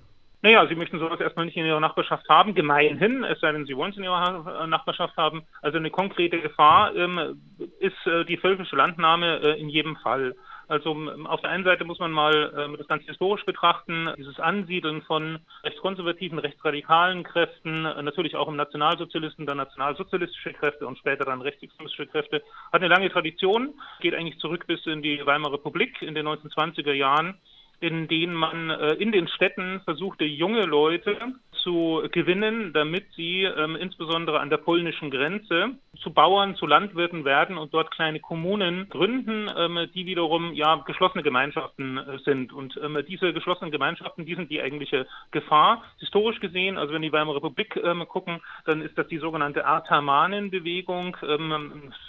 Naja, 0.45 0.67
Sie 0.67 0.75
möchten 0.75 0.99
sowas 0.99 1.21
erstmal 1.21 1.47
nicht 1.47 1.57
in 1.57 1.65
Ihrer 1.65 1.81
Nachbarschaft 1.81 2.29
haben, 2.29 2.55
gemeinhin, 2.55 3.25
es 3.25 3.41
sei 3.41 3.51
denn, 3.51 3.65
Sie 3.65 3.75
wollen 3.79 3.93
es 3.93 3.97
in 3.97 4.05
Ihrer 4.05 4.67
Nachbarschaft 4.67 5.17
haben. 5.17 5.47
Also 5.63 5.79
eine 5.79 5.89
konkrete 5.89 6.39
Gefahr 6.39 6.95
ähm, 6.95 7.41
ist 7.81 8.07
äh, 8.07 8.27
die 8.27 8.37
völkische 8.37 8.77
Landnahme 8.77 9.41
äh, 9.41 9.59
in 9.59 9.71
jedem 9.71 9.97
Fall. 9.97 10.35
Also 10.69 10.95
auf 11.25 11.41
der 11.41 11.49
einen 11.49 11.65
Seite 11.65 11.87
muss 11.87 11.99
man 11.99 12.13
mal 12.13 12.53
äh, 12.55 12.77
das 12.77 12.87
Ganze 12.89 13.07
historisch 13.07 13.47
betrachten, 13.47 14.11
dieses 14.19 14.39
Ansiedeln 14.39 15.01
von 15.01 15.39
rechtskonservativen, 15.63 16.39
rechtsradikalen 16.39 17.23
Kräften, 17.23 17.87
äh, 17.87 18.03
natürlich 18.03 18.37
auch 18.37 18.49
im 18.49 18.57
Nationalsozialisten, 18.57 19.47
dann 19.47 19.57
nationalsozialistische 19.57 20.53
Kräfte 20.53 20.87
und 20.87 20.99
später 20.99 21.25
dann 21.25 21.41
rechtsextremistische 21.41 22.09
Kräfte, 22.09 22.43
hat 22.71 22.83
eine 22.83 22.89
lange 22.89 23.09
Tradition, 23.09 23.73
geht 24.01 24.15
eigentlich 24.15 24.39
zurück 24.41 24.67
bis 24.67 24.85
in 24.85 25.01
die 25.01 25.25
Weimarer 25.25 25.55
Republik 25.55 26.03
in 26.03 26.15
den 26.15 26.29
1920er 26.29 26.93
Jahren 26.93 27.39
in 27.81 28.09
denen 28.09 28.35
man 28.35 28.71
äh, 28.71 28.95
in 28.95 29.13
den 29.13 29.29
Städten 29.29 29.81
versuchte, 29.85 30.25
junge 30.25 30.65
Leute 30.65 31.17
zu 31.65 32.03
gewinnen, 32.13 32.73
damit 32.73 33.07
sie 33.17 33.45
ähm, 33.45 33.75
insbesondere 33.77 34.41
an 34.41 34.51
der 34.51 34.59
polnischen 34.59 35.11
Grenze 35.11 35.71
zu 36.03 36.13
Bauern, 36.13 36.57
zu 36.57 36.67
Landwirten 36.67 37.25
werden 37.25 37.57
und 37.57 37.73
dort 37.73 37.91
kleine 37.91 38.21
Kommunen 38.21 38.89
gründen, 38.91 39.51
ähm, 39.57 39.89
die 39.95 40.07
wiederum 40.07 40.53
ja 40.53 40.77
geschlossene 40.87 41.23
Gemeinschaften 41.23 41.97
äh, 41.97 42.19
sind. 42.25 42.53
Und 42.53 42.79
ähm, 42.83 42.99
diese 43.09 43.33
geschlossenen 43.33 43.71
Gemeinschaften, 43.71 44.27
die 44.27 44.35
sind 44.35 44.51
die 44.51 44.61
eigentliche 44.61 45.07
Gefahr. 45.31 45.83
Historisch 45.99 46.41
gesehen, 46.41 46.77
also 46.77 46.93
wenn 46.93 47.03
die 47.03 47.13
Weimarer 47.13 47.37
Republik 47.37 47.81
gucken, 48.09 48.41
dann 48.67 48.83
ist 48.83 48.97
das 48.99 49.09
die 49.09 49.19
sogenannte 49.19 49.65
Artamanenbewegung. 49.65 51.17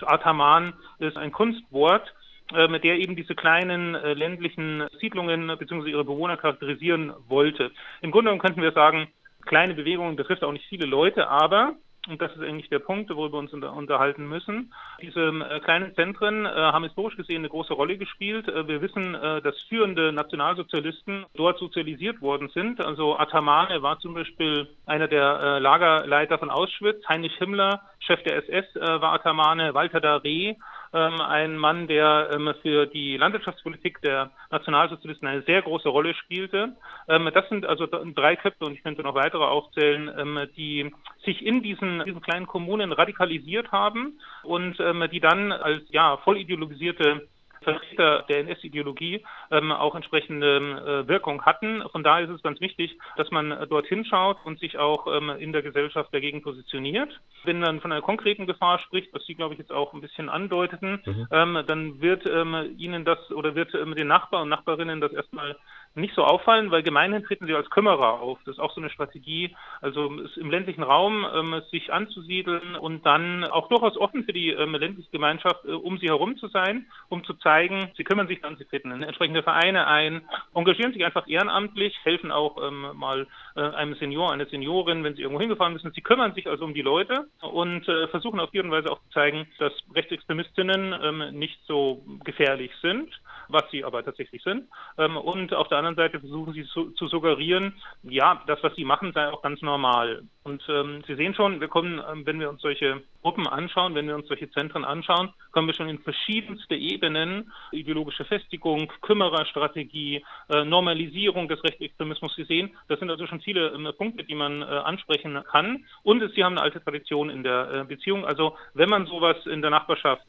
Artaman 0.02 0.74
ist 1.00 1.18
ein 1.18 1.32
Kunstwort 1.32 2.14
mit 2.52 2.84
der 2.84 3.00
eben 3.00 3.16
diese 3.16 3.34
kleinen 3.34 3.96
äh, 3.96 4.14
ländlichen 4.14 4.84
Siedlungen 5.00 5.48
bzw. 5.58 5.90
ihre 5.90 6.06
Bewohner 6.06 6.38
charakterisieren 6.38 7.14
wollte. 7.28 7.72
Im 8.02 8.12
Grunde 8.12 8.30
genommen 8.30 8.42
könnten 8.42 8.62
wir 8.62 8.72
sagen, 8.72 9.08
kleine 9.46 9.74
Bewegungen 9.74 10.16
betrifft 10.16 10.44
auch 10.44 10.52
nicht 10.52 10.66
viele 10.68 10.86
Leute, 10.86 11.28
aber 11.28 11.76
und 12.08 12.22
das 12.22 12.32
ist 12.36 12.42
eigentlich 12.42 12.70
der 12.70 12.80
Punkt, 12.80 13.10
worüber 13.10 13.38
wir 13.38 13.40
uns 13.40 13.54
unter, 13.54 13.74
unterhalten 13.74 14.28
müssen. 14.28 14.74
Diese 15.02 15.22
äh, 15.22 15.60
kleinen 15.60 15.96
Zentren 15.96 16.46
äh, 16.46 16.50
haben 16.50 16.84
historisch 16.84 17.18
gesehen 17.18 17.38
eine 17.38 17.50
große 17.50 17.74
Rolle 17.74 17.98
gespielt. 17.98 18.48
Äh, 18.48 18.68
wir 18.68 18.82
wissen, 18.82 19.16
äh, 19.16 19.42
dass 19.42 19.60
führende 19.70 20.12
Nationalsozialisten 20.12 21.26
dort 21.34 21.58
sozialisiert 21.58 22.22
worden 22.22 22.50
sind. 22.50 22.80
Also 22.80 23.18
Atamane 23.18 23.82
war 23.82 24.00
zum 24.00 24.14
Beispiel 24.14 24.68
einer 24.86 25.08
der 25.08 25.40
äh, 25.42 25.60
Lagerleiter 25.60 26.38
von 26.38 26.52
Auschwitz. 26.52 27.04
Heinrich 27.10 27.36
Himmler, 27.38 27.82
Chef 28.00 28.22
der 28.24 28.38
SS, 28.38 28.76
äh, 28.76 29.02
war 29.02 29.14
Atamane. 29.14 29.74
Walter 29.74 30.00
Daré 30.00 30.58
ein 30.92 31.58
Mann, 31.58 31.88
der 31.88 32.30
ähm, 32.34 32.54
für 32.62 32.86
die 32.86 33.18
Landwirtschaftspolitik 33.18 34.02
der 34.02 34.32
Nationalsozialisten 34.52 35.28
eine 35.28 35.42
sehr 35.44 35.62
große 35.62 35.90
Rolle 35.90 36.14
spielte. 36.14 36.76
Ähm, 37.08 37.30
das 37.34 37.48
sind 37.50 37.66
also 37.66 37.86
drei 37.88 38.36
Köpfe 38.36 38.66
und 38.66 38.74
ich 38.74 38.84
könnte 38.84 39.04
noch 39.04 39.16
weitere 39.16 39.44
aufzählen, 39.44 40.12
ähm, 40.18 40.48
die 40.56 40.94
sich 41.24 41.46
in 41.46 41.62
diesen, 41.62 42.04
diesen 42.06 42.22
kleinen 42.22 42.48
Kommunen 42.48 42.92
radikalisiert 42.92 43.72
haben 43.72 44.20
und 44.44 44.80
ähm, 44.80 45.08
die 45.12 45.20
dann 45.20 45.52
als 45.52 45.84
ja 45.90 46.18
voll 46.18 46.38
ideologisierte 46.38 47.28
Vertreter 47.66 48.24
der 48.30 48.40
NS-Ideologie 48.40 49.26
ähm, 49.52 49.72
auch 49.72 49.96
entsprechende 49.96 51.04
äh, 51.04 51.08
Wirkung 51.10 51.44
hatten. 51.44 51.84
Von 51.92 52.04
daher 52.04 52.26
ist 52.26 52.36
es 52.36 52.44
ganz 52.44 52.62
wichtig, 52.62 52.98
dass 53.18 53.30
man 53.32 53.52
äh, 53.52 53.68
dorthin 53.68 54.06
schaut 54.06 54.38
und 54.46 54.60
sich 54.60 54.78
auch 54.78 55.08
ähm, 55.08 55.30
in 55.38 55.52
der 55.52 55.62
Gesellschaft 55.62 56.14
dagegen 56.14 56.42
positioniert. 56.42 57.10
Wenn 57.44 57.60
man 57.60 57.82
von 57.82 57.92
einer 57.92 58.02
konkreten 58.02 58.48
Gefahr 58.48 58.80
spricht, 58.80 59.14
was 59.14 59.26
Sie, 59.26 59.36
glaube 59.36 59.54
ich, 59.54 59.60
jetzt 59.60 59.72
auch 59.72 59.94
ein 59.94 60.02
bisschen 60.02 60.30
andeuteten, 60.30 61.02
mhm. 61.06 61.28
ähm, 61.32 61.64
dann 61.68 62.02
wird 62.02 62.26
ähm, 62.26 62.76
Ihnen 62.78 63.04
das 63.04 63.32
oder 63.32 63.56
wird 63.56 63.74
ähm, 63.74 63.96
den 63.96 64.08
Nachbarn 64.08 64.44
und 64.44 64.50
Nachbarinnen 64.50 65.02
das 65.02 65.12
erstmal 65.12 65.58
nicht 65.96 66.14
so 66.14 66.24
auffallen, 66.24 66.72
weil 66.72 66.84
gemeinhin 66.84 67.24
treten 67.24 67.48
sie 67.48 67.56
als 67.56 67.70
Kümmerer 67.70 68.20
auf. 68.20 68.38
Das 68.46 68.56
ist 68.56 68.60
auch 68.60 68.74
so 68.74 68.82
eine 68.82 68.90
Strategie, 68.90 69.56
also 69.82 70.12
im 70.36 70.52
ländlichen 70.52 70.84
Raum 70.84 71.26
ähm, 71.34 71.62
sich 71.72 71.92
anzusiedeln 71.92 72.76
und 72.76 73.06
dann 73.06 73.46
auch 73.46 73.70
durchaus 73.70 73.98
offen 73.98 74.26
für 74.26 74.34
die 74.34 74.50
ähm, 74.50 74.76
ländliche 74.76 75.10
Gemeinschaft 75.12 75.66
äh, 75.66 75.72
um 75.72 75.98
sie 75.98 76.08
herum 76.08 76.38
zu 76.38 76.48
sein, 76.48 76.88
um 77.10 77.24
zu 77.24 77.34
zeigen, 77.36 77.92
sie 77.96 78.04
kümmern 78.04 78.28
sich 78.28 78.42
dann, 78.42 78.58
sie 78.58 78.66
treten 78.66 78.92
in 78.92 79.04
entsprechende 79.04 79.44
Vereine 79.44 79.88
ein, 79.88 80.22
engagieren 80.54 80.94
sich 80.94 81.06
einfach 81.06 81.28
ehrenamtlich, 81.28 81.96
helfen 82.04 82.32
auch 82.32 82.58
ähm, 82.62 82.88
mal 82.96 83.28
äh, 83.56 83.62
einem 83.62 83.96
Senior, 83.96 84.32
einer 84.32 84.46
Seniorin, 84.48 85.04
wenn 85.04 85.16
sie 85.16 85.22
irgendwo 85.22 85.40
hingefahren 85.40 85.74
müssen. 85.74 85.92
Sie 85.94 86.02
kümmern 86.02 86.34
sich 86.34 86.48
also 86.48 86.66
um 86.66 86.74
die 86.74 86.82
Leute 86.82 87.28
und 87.42 87.88
äh, 87.88 88.08
versuchen 88.10 88.40
auf 88.40 88.54
ihre 88.54 88.70
Weise 88.70 88.92
auch 88.92 89.00
zu 89.04 89.10
zeigen, 89.12 89.48
dass 89.60 89.74
Rechtsextremistinnen 89.94 90.96
ähm, 91.02 91.40
nicht 91.40 91.60
so 91.68 92.04
gefährlich 92.24 92.72
sind, 92.82 93.10
was 93.48 93.64
sie 93.72 93.84
aber 93.84 94.04
tatsächlich 94.04 94.44
sind. 94.44 94.68
Ähm, 94.98 95.18
und 95.18 95.54
auf 95.54 95.68
der 95.68 95.78
anderen 95.86 95.96
Seite 95.96 96.20
versuchen 96.20 96.54
sie 96.54 96.66
zu, 96.66 96.92
zu, 96.92 97.08
suggerieren, 97.08 97.74
ja, 98.04 98.42
das, 98.48 98.62
was 98.64 98.76
sie 98.76 98.86
machen, 98.86 99.12
sei 99.14 99.28
auch 99.28 99.42
ganz 99.42 99.62
normal. 99.62 100.24
Und 100.44 100.64
ähm, 100.70 101.04
Sie 101.08 101.16
sehen 101.16 101.34
schon, 101.34 101.60
wir 101.60 101.68
kommen, 101.68 102.02
ähm, 102.12 102.26
wenn 102.26 102.40
wir 102.40 102.50
uns 102.50 102.62
solche 102.62 103.02
Gruppen 103.22 103.48
anschauen, 103.48 103.96
wenn 103.96 104.08
wir 104.08 104.16
uns 104.16 104.28
solche 104.28 104.50
Zentren 104.52 104.86
anschauen, 104.86 105.34
kommen 105.52 105.68
wir 105.68 105.74
schon 105.74 105.90
in 105.90 106.00
verschiedenste 106.00 106.76
Ebenen, 106.76 107.52
ideologische 107.72 108.26
Festigung, 108.26 108.92
Kümmererstrategie, 109.02 110.24
äh, 110.50 110.64
Normalisierung 110.64 111.48
des 111.48 111.64
Rechtsextremismus 111.64 112.36
gesehen. 112.36 112.76
Das 112.88 113.00
sind 113.00 113.10
also 113.10 113.26
schon 113.28 113.42
viele 113.42 113.68
äh, 113.68 113.94
Punkte, 113.94 114.24
die 114.24 114.36
man 114.36 114.62
äh, 114.62 114.66
ansprechen 114.66 115.42
kann. 115.52 115.86
Und 116.04 116.22
sie 116.36 116.44
haben 116.44 116.54
eine 116.54 116.62
alte 116.62 116.84
Tradition 116.84 117.30
in 117.30 117.44
der 117.44 117.72
äh, 117.72 117.84
Beziehung. 117.84 118.26
Also 118.26 118.56
wenn 118.74 118.90
man 118.90 119.06
sowas 119.08 119.38
in 119.46 119.62
der 119.62 119.72
Nachbarschaft 119.72 120.26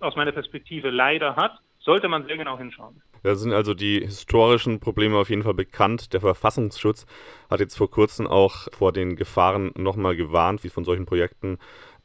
aus 0.00 0.16
meiner 0.16 0.32
Perspektive 0.32 0.90
leider 0.90 1.36
hat, 1.36 1.58
sollte 1.80 2.08
man 2.08 2.26
sehr 2.26 2.36
genau 2.36 2.58
hinschauen. 2.58 3.02
Da 3.22 3.36
sind 3.36 3.52
also 3.52 3.72
die 3.74 4.00
historischen 4.00 4.80
Probleme 4.80 5.16
auf 5.16 5.30
jeden 5.30 5.44
Fall 5.44 5.54
bekannt. 5.54 6.12
Der 6.12 6.20
Verfassungsschutz 6.20 7.06
hat 7.48 7.60
jetzt 7.60 7.76
vor 7.76 7.90
kurzem 7.90 8.26
auch 8.26 8.68
vor 8.72 8.92
den 8.92 9.14
Gefahren 9.16 9.70
nochmal 9.76 10.16
gewarnt, 10.16 10.64
wie 10.64 10.70
von 10.70 10.84
solchen 10.84 11.06
Projekten 11.06 11.58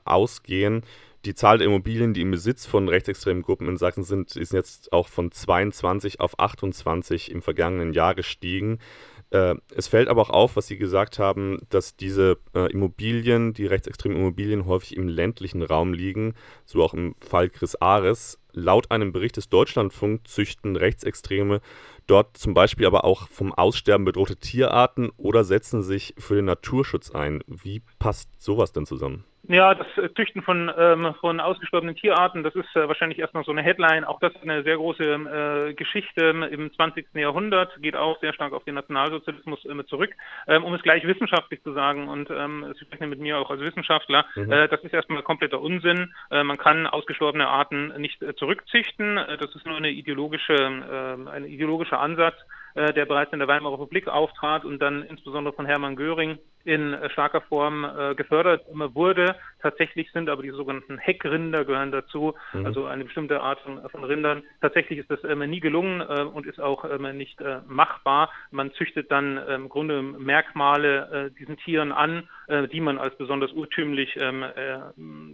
ausgehen. 0.05 0.83
Die 1.25 1.33
Zahl 1.33 1.57
der 1.57 1.67
Immobilien, 1.67 2.13
die 2.13 2.21
im 2.21 2.31
Besitz 2.31 2.65
von 2.65 2.87
rechtsextremen 2.87 3.41
Gruppen 3.41 3.67
in 3.67 3.77
Sachsen 3.77 4.03
sind, 4.03 4.35
ist 4.35 4.53
jetzt 4.53 4.93
auch 4.93 5.07
von 5.07 5.31
22 5.31 6.19
auf 6.19 6.39
28 6.39 7.31
im 7.31 7.41
vergangenen 7.41 7.91
Jahr 7.91 8.13
gestiegen. 8.13 8.79
Äh, 9.29 9.55
es 9.75 9.87
fällt 9.87 10.07
aber 10.07 10.21
auch 10.21 10.29
auf, 10.29 10.55
was 10.55 10.67
Sie 10.67 10.77
gesagt 10.77 11.19
haben, 11.19 11.59
dass 11.69 11.95
diese 11.95 12.37
äh, 12.53 12.71
Immobilien, 12.71 13.53
die 13.53 13.65
rechtsextremen 13.65 14.17
Immobilien, 14.17 14.65
häufig 14.65 14.95
im 14.95 15.07
ländlichen 15.07 15.63
Raum 15.63 15.93
liegen, 15.93 16.33
so 16.65 16.83
auch 16.83 16.93
im 16.93 17.15
Fall 17.19 17.49
Chris 17.49 17.75
Ares. 17.75 18.39
Laut 18.53 18.89
einem 18.89 19.11
Bericht 19.11 19.37
des 19.37 19.49
Deutschlandfunk 19.49 20.27
züchten 20.27 20.75
Rechtsextreme 20.75 21.61
dort 22.07 22.37
zum 22.37 22.53
Beispiel 22.53 22.87
aber 22.87 23.03
auch 23.03 23.27
vom 23.27 23.53
Aussterben 23.53 24.05
bedrohte 24.05 24.37
Tierarten 24.37 25.09
oder 25.17 25.43
setzen 25.43 25.83
sich 25.83 26.15
für 26.17 26.35
den 26.35 26.45
Naturschutz 26.45 27.11
ein. 27.11 27.43
Wie 27.47 27.83
passt 27.99 28.29
sowas 28.41 28.71
denn 28.71 28.85
zusammen? 28.85 29.25
Ja, 29.47 29.73
das 29.73 29.87
äh, 29.97 30.13
Züchten 30.13 30.41
von, 30.41 30.71
ähm, 30.77 31.13
von 31.21 31.39
ausgestorbenen 31.39 31.95
Tierarten, 31.95 32.43
das 32.43 32.53
ist 32.55 32.75
äh, 32.75 32.87
wahrscheinlich 32.87 33.19
erstmal 33.19 33.45
so 33.45 33.51
eine 33.51 33.61
Headline. 33.61 34.03
Auch 34.03 34.19
das 34.19 34.33
ist 34.33 34.43
eine 34.43 34.63
sehr 34.63 34.75
große 34.75 35.03
äh, 35.03 35.73
Geschichte 35.73 36.21
im 36.51 36.73
20. 36.73 37.07
Jahrhundert, 37.13 37.81
geht 37.81 37.95
auch 37.95 38.19
sehr 38.19 38.33
stark 38.33 38.51
auf 38.51 38.65
den 38.65 38.75
Nationalsozialismus 38.75 39.63
äh, 39.65 39.85
zurück. 39.85 40.11
Ähm, 40.47 40.65
um 40.65 40.73
es 40.73 40.81
gleich 40.81 41.05
wissenschaftlich 41.07 41.63
zu 41.63 41.73
sagen, 41.73 42.09
und 42.09 42.29
ähm, 42.29 42.73
Sie 42.77 42.85
sprechen 42.85 43.09
mit 43.09 43.19
mir 43.19 43.37
auch 43.37 43.49
als 43.49 43.61
Wissenschaftler, 43.61 44.25
mhm. 44.35 44.51
äh, 44.51 44.67
das 44.67 44.81
ist 44.81 44.93
erstmal 44.93 45.23
kompletter 45.23 45.61
Unsinn. 45.61 46.13
Äh, 46.29 46.43
man 46.43 46.57
kann 46.57 46.85
ausgestorbene 46.85 47.47
Arten 47.47 47.93
nicht 47.99 48.21
äh, 48.21 48.35
zurückzüchten. 48.35 49.17
Äh, 49.17 49.37
das 49.37 49.55
ist 49.55 49.65
nur 49.65 49.77
eine 49.77 49.91
ideologische, 49.91 50.53
äh, 50.53 51.29
ein 51.29 51.45
ideologischer 51.45 52.01
Ansatz, 52.01 52.35
äh, 52.35 52.66
der 52.77 53.05
bereits 53.05 53.33
in 53.33 53.39
der 53.39 53.47
Weimarer 53.47 53.73
Republik 53.73 54.07
auftrat 54.07 54.63
und 54.63 54.79
dann 54.79 55.03
insbesondere 55.03 55.53
von 55.53 55.65
Hermann 55.65 55.95
Göring 55.95 56.37
in 56.67 56.93
äh, 56.93 57.09
starker 57.09 57.41
Form 57.41 57.85
äh, 57.85 58.13
gefördert 58.13 58.65
wurde. 58.93 59.35
Tatsächlich 59.61 60.11
sind 60.11 60.29
aber 60.29 60.43
die 60.43 60.49
sogenannten 60.49 60.97
Heckrinder 60.97 61.63
gehören 61.63 61.93
dazu, 61.93 62.35
mhm. 62.51 62.65
also 62.65 62.85
eine 62.85 63.05
bestimmte 63.05 63.41
Art 63.41 63.59
von, 63.61 63.89
von 63.89 64.03
Rindern. 64.03 64.43
Tatsächlich 64.61 64.99
ist 64.99 65.09
das 65.09 65.23
ähm, 65.23 65.39
nie 65.49 65.61
gelungen 65.61 66.01
äh, 66.01 66.23
und 66.23 66.45
ist 66.45 66.59
auch 66.59 66.83
ähm, 66.83 67.17
nicht 67.17 67.39
äh, 67.39 67.59
machbar. 67.67 68.29
Man 68.51 68.73
züchtet 68.73 69.09
dann 69.11 69.39
ähm, 69.47 69.63
im 69.63 69.69
Grunde 69.69 70.01
Merkmale 70.01 71.31
äh, 71.31 71.39
diesen 71.39 71.57
Tieren 71.57 71.93
an, 71.93 72.27
äh, 72.47 72.67
die 72.67 72.81
man 72.81 72.97
als 72.97 73.15
besonders 73.17 73.53
urtümlich 73.53 74.17
ähm, 74.19 74.43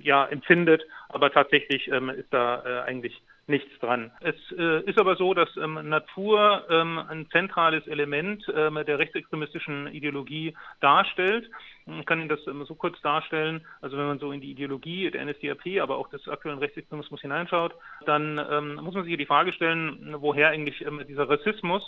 ja, 0.02 0.26
empfindet, 0.26 0.84
aber 1.10 1.32
tatsächlich 1.32 1.88
ähm, 1.88 2.10
ist 2.10 2.32
da 2.32 2.84
eigentlich 2.86 3.22
nichts 3.48 3.78
dran. 3.80 4.12
Es 4.22 4.36
äh, 4.58 4.82
ist 4.90 4.98
aber 4.98 5.16
so, 5.16 5.34
dass 5.34 5.50
ähm, 5.58 5.90
Natur 5.90 6.66
ähm, 6.70 6.98
ein 6.98 7.28
zentrales 7.30 7.86
Element 7.88 8.46
ähm, 8.56 8.80
der 8.86 9.00
rechtsextremistischen 9.00 9.88
Ideologie 9.88 10.56
darstellt. 10.80 11.50
Ich 11.86 12.06
kann 12.06 12.20
Ihnen 12.20 12.30
das 12.30 12.40
ähm, 12.48 12.64
so 12.66 12.76
kurz 12.76 13.00
darstellen. 13.02 13.66
Also 13.82 13.98
wenn 13.98 14.08
man 14.08 14.20
so 14.20 14.32
in 14.32 14.40
die 14.40 14.52
Ideologie 14.52 15.12
der 15.12 15.26
NSDAP, 15.26 15.82
aber 15.82 15.98
auch 15.98 16.10
des 16.10 16.28
aktuellen 16.30 16.60
Rechtsextremismus 16.60 17.22
hineinschaut, 17.22 17.76
dann 18.06 18.40
ähm, 18.50 18.76
muss 18.76 18.94
man 18.94 19.04
sich 19.04 19.18
die 19.18 19.26
Frage 19.26 19.52
stellen, 19.52 20.16
woher 20.20 20.50
eigentlich 20.50 20.86
ähm, 20.86 21.04
dieser 21.08 21.30
Rassismus 21.30 21.84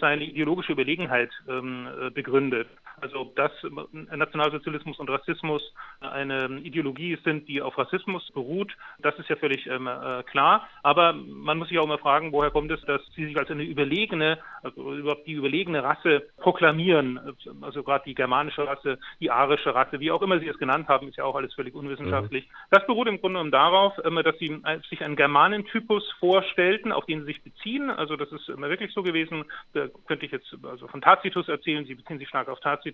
seine 0.00 0.24
ideologische 0.24 0.72
Überlegenheit 0.72 1.30
äh, 1.46 2.10
begründet. 2.10 2.68
Also 3.00 3.32
dass 3.34 3.52
Nationalsozialismus 3.92 4.98
und 4.98 5.10
Rassismus 5.10 5.62
eine 6.00 6.60
Ideologie 6.60 7.18
sind, 7.24 7.48
die 7.48 7.62
auf 7.62 7.76
Rassismus 7.78 8.30
beruht, 8.32 8.76
das 8.98 9.18
ist 9.18 9.28
ja 9.28 9.36
völlig 9.36 9.66
ähm, 9.66 9.86
äh, 9.86 10.22
klar. 10.24 10.68
Aber 10.82 11.12
man 11.12 11.58
muss 11.58 11.68
sich 11.68 11.78
auch 11.78 11.86
mal 11.86 11.98
fragen, 11.98 12.32
woher 12.32 12.50
kommt 12.50 12.70
es, 12.70 12.80
dass 12.82 13.02
sie 13.14 13.26
sich 13.26 13.38
als 13.38 13.50
eine 13.50 13.62
überlegene, 13.62 14.38
also 14.62 14.94
überhaupt 14.94 15.26
die 15.26 15.32
überlegene 15.32 15.82
Rasse 15.82 16.28
proklamieren. 16.38 17.20
Also 17.60 17.82
gerade 17.82 18.04
die 18.06 18.14
germanische 18.14 18.66
Rasse, 18.66 18.98
die 19.20 19.30
arische 19.30 19.74
Rasse, 19.74 20.00
wie 20.00 20.10
auch 20.10 20.22
immer 20.22 20.38
sie 20.40 20.48
es 20.48 20.58
genannt 20.58 20.88
haben, 20.88 21.08
ist 21.08 21.16
ja 21.16 21.24
auch 21.24 21.34
alles 21.34 21.54
völlig 21.54 21.74
unwissenschaftlich. 21.74 22.46
Mhm. 22.46 22.54
Das 22.70 22.86
beruht 22.86 23.08
im 23.08 23.20
Grunde 23.20 23.38
genommen 23.38 23.50
darauf, 23.50 23.94
ähm, 24.04 24.20
dass 24.22 24.38
sie 24.38 24.60
sich 24.88 25.04
einen 25.04 25.16
Germanentypus 25.16 26.10
vorstellten, 26.18 26.92
auf 26.92 27.06
den 27.06 27.20
sie 27.20 27.26
sich 27.26 27.42
beziehen. 27.42 27.90
Also 27.90 28.16
das 28.16 28.30
ist 28.32 28.48
immer 28.48 28.68
wirklich 28.68 28.92
so 28.92 29.02
gewesen. 29.02 29.44
Da 29.72 29.88
könnte 30.06 30.26
ich 30.26 30.32
jetzt 30.32 30.54
also 30.64 30.86
von 30.88 31.00
Tacitus 31.00 31.48
erzählen. 31.48 31.84
Sie 31.84 31.94
beziehen 31.94 32.18
sich 32.18 32.28
stark 32.28 32.48
auf 32.48 32.60
Tacitus. 32.60 32.89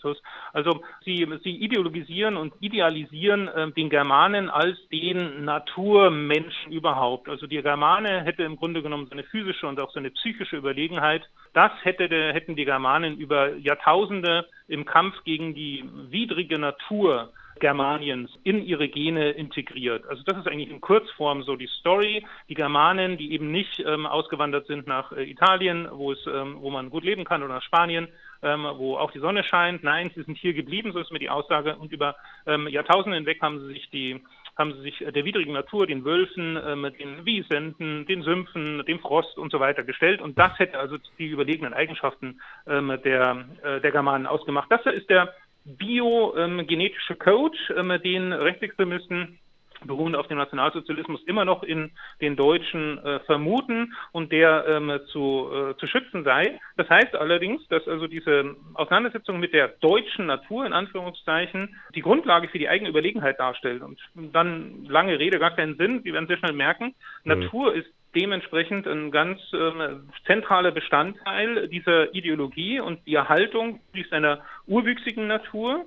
Also 0.52 0.82
sie, 1.04 1.26
sie 1.42 1.56
ideologisieren 1.56 2.36
und 2.36 2.54
idealisieren 2.60 3.48
äh, 3.48 3.70
den 3.72 3.90
Germanen 3.90 4.50
als 4.50 4.76
den 4.90 5.44
Naturmenschen 5.44 6.72
überhaupt. 6.72 7.28
Also 7.28 7.46
die 7.46 7.62
Germane 7.62 8.22
hätte 8.24 8.42
im 8.42 8.56
Grunde 8.56 8.82
genommen 8.82 9.06
seine 9.08 9.24
physische 9.24 9.66
und 9.66 9.80
auch 9.80 9.92
seine 9.92 10.10
psychische 10.10 10.56
Überlegenheit. 10.56 11.22
Das 11.52 11.72
hätte, 11.82 12.08
hätten 12.32 12.56
die 12.56 12.64
Germanen 12.64 13.16
über 13.18 13.54
Jahrtausende 13.56 14.46
im 14.68 14.84
Kampf 14.84 15.14
gegen 15.24 15.54
die 15.54 15.84
widrige 16.10 16.58
Natur 16.58 17.32
Germaniens 17.60 18.30
in 18.44 18.62
ihre 18.62 18.88
Gene 18.88 19.30
integriert. 19.30 20.06
Also 20.08 20.22
das 20.24 20.38
ist 20.38 20.46
eigentlich 20.46 20.70
in 20.70 20.80
Kurzform 20.80 21.42
so 21.42 21.56
die 21.56 21.68
Story. 21.80 22.24
Die 22.48 22.54
Germanen, 22.54 23.16
die 23.16 23.32
eben 23.32 23.50
nicht 23.50 23.82
ähm, 23.86 24.06
ausgewandert 24.06 24.66
sind 24.66 24.86
nach 24.86 25.12
äh, 25.12 25.24
Italien, 25.24 25.88
wo 25.90 26.12
es, 26.12 26.18
ähm, 26.26 26.56
wo 26.60 26.70
man 26.70 26.90
gut 26.90 27.04
leben 27.04 27.24
kann, 27.24 27.42
oder 27.42 27.54
nach 27.54 27.62
Spanien, 27.62 28.08
ähm, 28.46 28.66
wo 28.76 28.96
auch 28.96 29.10
die 29.10 29.18
Sonne 29.18 29.42
scheint. 29.42 29.82
Nein, 29.82 30.10
sie 30.14 30.22
sind 30.22 30.38
hier 30.38 30.54
geblieben, 30.54 30.92
so 30.92 31.00
ist 31.00 31.12
mir 31.12 31.18
die 31.18 31.30
Aussage. 31.30 31.76
Und 31.76 31.92
über 31.92 32.16
ähm, 32.46 32.68
Jahrtausende 32.68 33.16
hinweg 33.16 33.42
haben 33.42 33.60
sie 33.60 33.74
sich 33.74 33.90
die 33.90 34.22
haben 34.56 34.72
sie 34.72 34.80
sich 34.80 35.04
der 35.06 35.24
widrigen 35.24 35.52
Natur, 35.52 35.86
den 35.86 36.04
Wölfen, 36.04 36.58
ähm, 36.66 36.90
den 36.98 37.26
Wiesenten, 37.26 38.06
den 38.06 38.22
Sümpfen, 38.22 38.82
dem 38.86 39.00
Frost 39.00 39.36
und 39.36 39.52
so 39.52 39.60
weiter 39.60 39.84
gestellt. 39.84 40.22
Und 40.22 40.38
das 40.38 40.58
hätte 40.58 40.78
also 40.78 40.96
die 41.18 41.26
überlegenen 41.26 41.74
Eigenschaften 41.74 42.40
ähm, 42.66 42.98
der, 43.04 43.44
äh, 43.62 43.80
der 43.82 43.92
Germanen 43.92 44.26
ausgemacht. 44.26 44.70
Das 44.70 44.86
ist 44.86 45.10
der 45.10 45.34
biogenetische 45.64 47.12
ähm, 47.12 47.18
Code, 47.18 47.98
den 47.98 48.32
Rechtsextremisten 48.32 49.38
beruhend 49.86 50.16
auf 50.16 50.28
dem 50.28 50.38
Nationalsozialismus 50.38 51.22
immer 51.26 51.44
noch 51.44 51.62
in 51.62 51.90
den 52.20 52.36
Deutschen 52.36 52.98
äh, 52.98 53.20
vermuten 53.20 53.94
und 54.12 54.32
der 54.32 54.66
ähm, 54.68 55.00
zu, 55.12 55.48
äh, 55.52 55.76
zu 55.76 55.86
schützen 55.86 56.24
sei. 56.24 56.58
Das 56.76 56.88
heißt 56.88 57.14
allerdings, 57.14 57.66
dass 57.68 57.86
also 57.88 58.06
diese 58.06 58.56
Auseinandersetzung 58.74 59.40
mit 59.40 59.52
der 59.52 59.68
deutschen 59.68 60.26
Natur 60.26 60.66
in 60.66 60.72
Anführungszeichen 60.72 61.76
die 61.94 62.02
Grundlage 62.02 62.48
für 62.48 62.58
die 62.58 62.68
eigene 62.68 62.90
Überlegenheit 62.90 63.38
darstellt. 63.38 63.82
Und 63.82 63.98
dann 64.32 64.84
lange 64.86 65.18
Rede, 65.18 65.38
gar 65.38 65.54
keinen 65.54 65.76
Sinn. 65.76 66.02
Sie 66.02 66.12
werden 66.12 66.26
sehr 66.26 66.38
schnell 66.38 66.52
merken, 66.52 66.94
mhm. 67.24 67.40
Natur 67.40 67.74
ist 67.74 67.88
dementsprechend 68.14 68.86
ein 68.86 69.10
ganz 69.10 69.38
äh, 69.52 69.96
zentraler 70.26 70.70
Bestandteil 70.70 71.68
dieser 71.68 72.14
Ideologie 72.14 72.80
und 72.80 73.06
die 73.06 73.14
Erhaltung 73.14 73.80
einer 74.10 74.40
urwüchsigen 74.66 75.26
Natur 75.26 75.84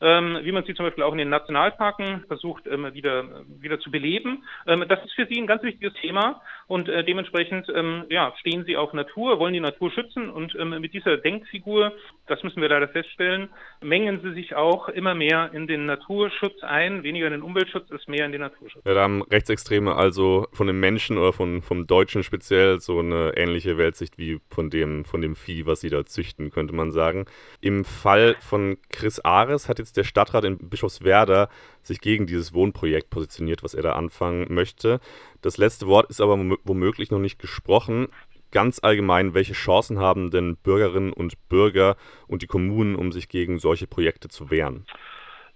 wie 0.00 0.52
man 0.52 0.64
sie 0.64 0.74
zum 0.74 0.86
Beispiel 0.86 1.04
auch 1.04 1.12
in 1.12 1.18
den 1.18 1.28
Nationalparken 1.28 2.24
versucht 2.28 2.66
ähm, 2.66 2.92
wieder, 2.94 3.44
wieder 3.60 3.80
zu 3.80 3.90
beleben. 3.90 4.44
Ähm, 4.66 4.84
das 4.88 5.04
ist 5.04 5.14
für 5.14 5.26
sie 5.26 5.40
ein 5.40 5.46
ganz 5.46 5.62
wichtiges 5.62 5.94
Thema 6.00 6.40
und 6.66 6.88
äh, 6.88 7.04
dementsprechend 7.04 7.66
ähm, 7.74 8.04
ja, 8.08 8.32
stehen 8.38 8.64
sie 8.64 8.76
auf 8.76 8.92
Natur, 8.92 9.38
wollen 9.38 9.54
die 9.54 9.60
Natur 9.60 9.90
schützen 9.90 10.30
und 10.30 10.54
ähm, 10.54 10.80
mit 10.80 10.94
dieser 10.94 11.16
Denkfigur, 11.16 11.92
das 12.26 12.42
müssen 12.42 12.60
wir 12.60 12.68
leider 12.68 12.88
feststellen, 12.88 13.48
mengen 13.80 14.20
sie 14.22 14.32
sich 14.34 14.54
auch 14.54 14.88
immer 14.88 15.14
mehr 15.14 15.50
in 15.52 15.66
den 15.66 15.86
Naturschutz 15.86 16.62
ein, 16.62 17.02
weniger 17.02 17.26
in 17.26 17.32
den 17.32 17.42
Umweltschutz, 17.42 17.90
ist 17.90 18.08
mehr 18.08 18.26
in 18.26 18.32
den 18.32 18.42
Naturschutz. 18.42 18.84
Ja, 18.84 18.94
da 18.94 19.00
haben 19.00 19.22
Rechtsextreme 19.22 19.94
also 19.94 20.46
von 20.52 20.66
den 20.66 20.78
Menschen 20.78 21.18
oder 21.18 21.32
von, 21.32 21.62
vom 21.62 21.86
Deutschen 21.86 22.22
speziell 22.22 22.80
so 22.80 23.00
eine 23.00 23.32
ähnliche 23.36 23.78
Weltsicht 23.78 24.18
wie 24.18 24.38
von 24.48 24.70
dem, 24.70 25.04
von 25.04 25.20
dem 25.20 25.34
Vieh, 25.34 25.66
was 25.66 25.80
sie 25.80 25.90
da 25.90 26.04
züchten, 26.04 26.50
könnte 26.50 26.74
man 26.74 26.92
sagen. 26.92 27.26
Im 27.60 27.84
Fall 27.84 28.36
von 28.40 28.76
Chris 28.90 29.20
Ares 29.20 29.68
hat 29.68 29.78
jetzt 29.78 29.87
jetzt 29.88 29.96
der 29.96 30.04
Stadtrat 30.04 30.44
in 30.44 30.58
Bischofswerda 30.58 31.48
sich 31.82 32.00
gegen 32.00 32.26
dieses 32.26 32.52
Wohnprojekt 32.52 33.10
positioniert, 33.10 33.62
was 33.62 33.74
er 33.74 33.82
da 33.82 33.92
anfangen 33.92 34.52
möchte. 34.52 35.00
Das 35.42 35.56
letzte 35.56 35.86
Wort 35.86 36.10
ist 36.10 36.20
aber 36.20 36.38
womöglich 36.64 37.10
noch 37.10 37.18
nicht 37.18 37.38
gesprochen. 37.38 38.08
Ganz 38.50 38.80
allgemein, 38.82 39.34
welche 39.34 39.52
Chancen 39.52 39.98
haben 39.98 40.30
denn 40.30 40.56
Bürgerinnen 40.56 41.12
und 41.12 41.48
Bürger 41.48 41.96
und 42.26 42.42
die 42.42 42.46
Kommunen, 42.46 42.96
um 42.96 43.12
sich 43.12 43.28
gegen 43.28 43.58
solche 43.58 43.86
Projekte 43.86 44.28
zu 44.28 44.50
wehren? 44.50 44.86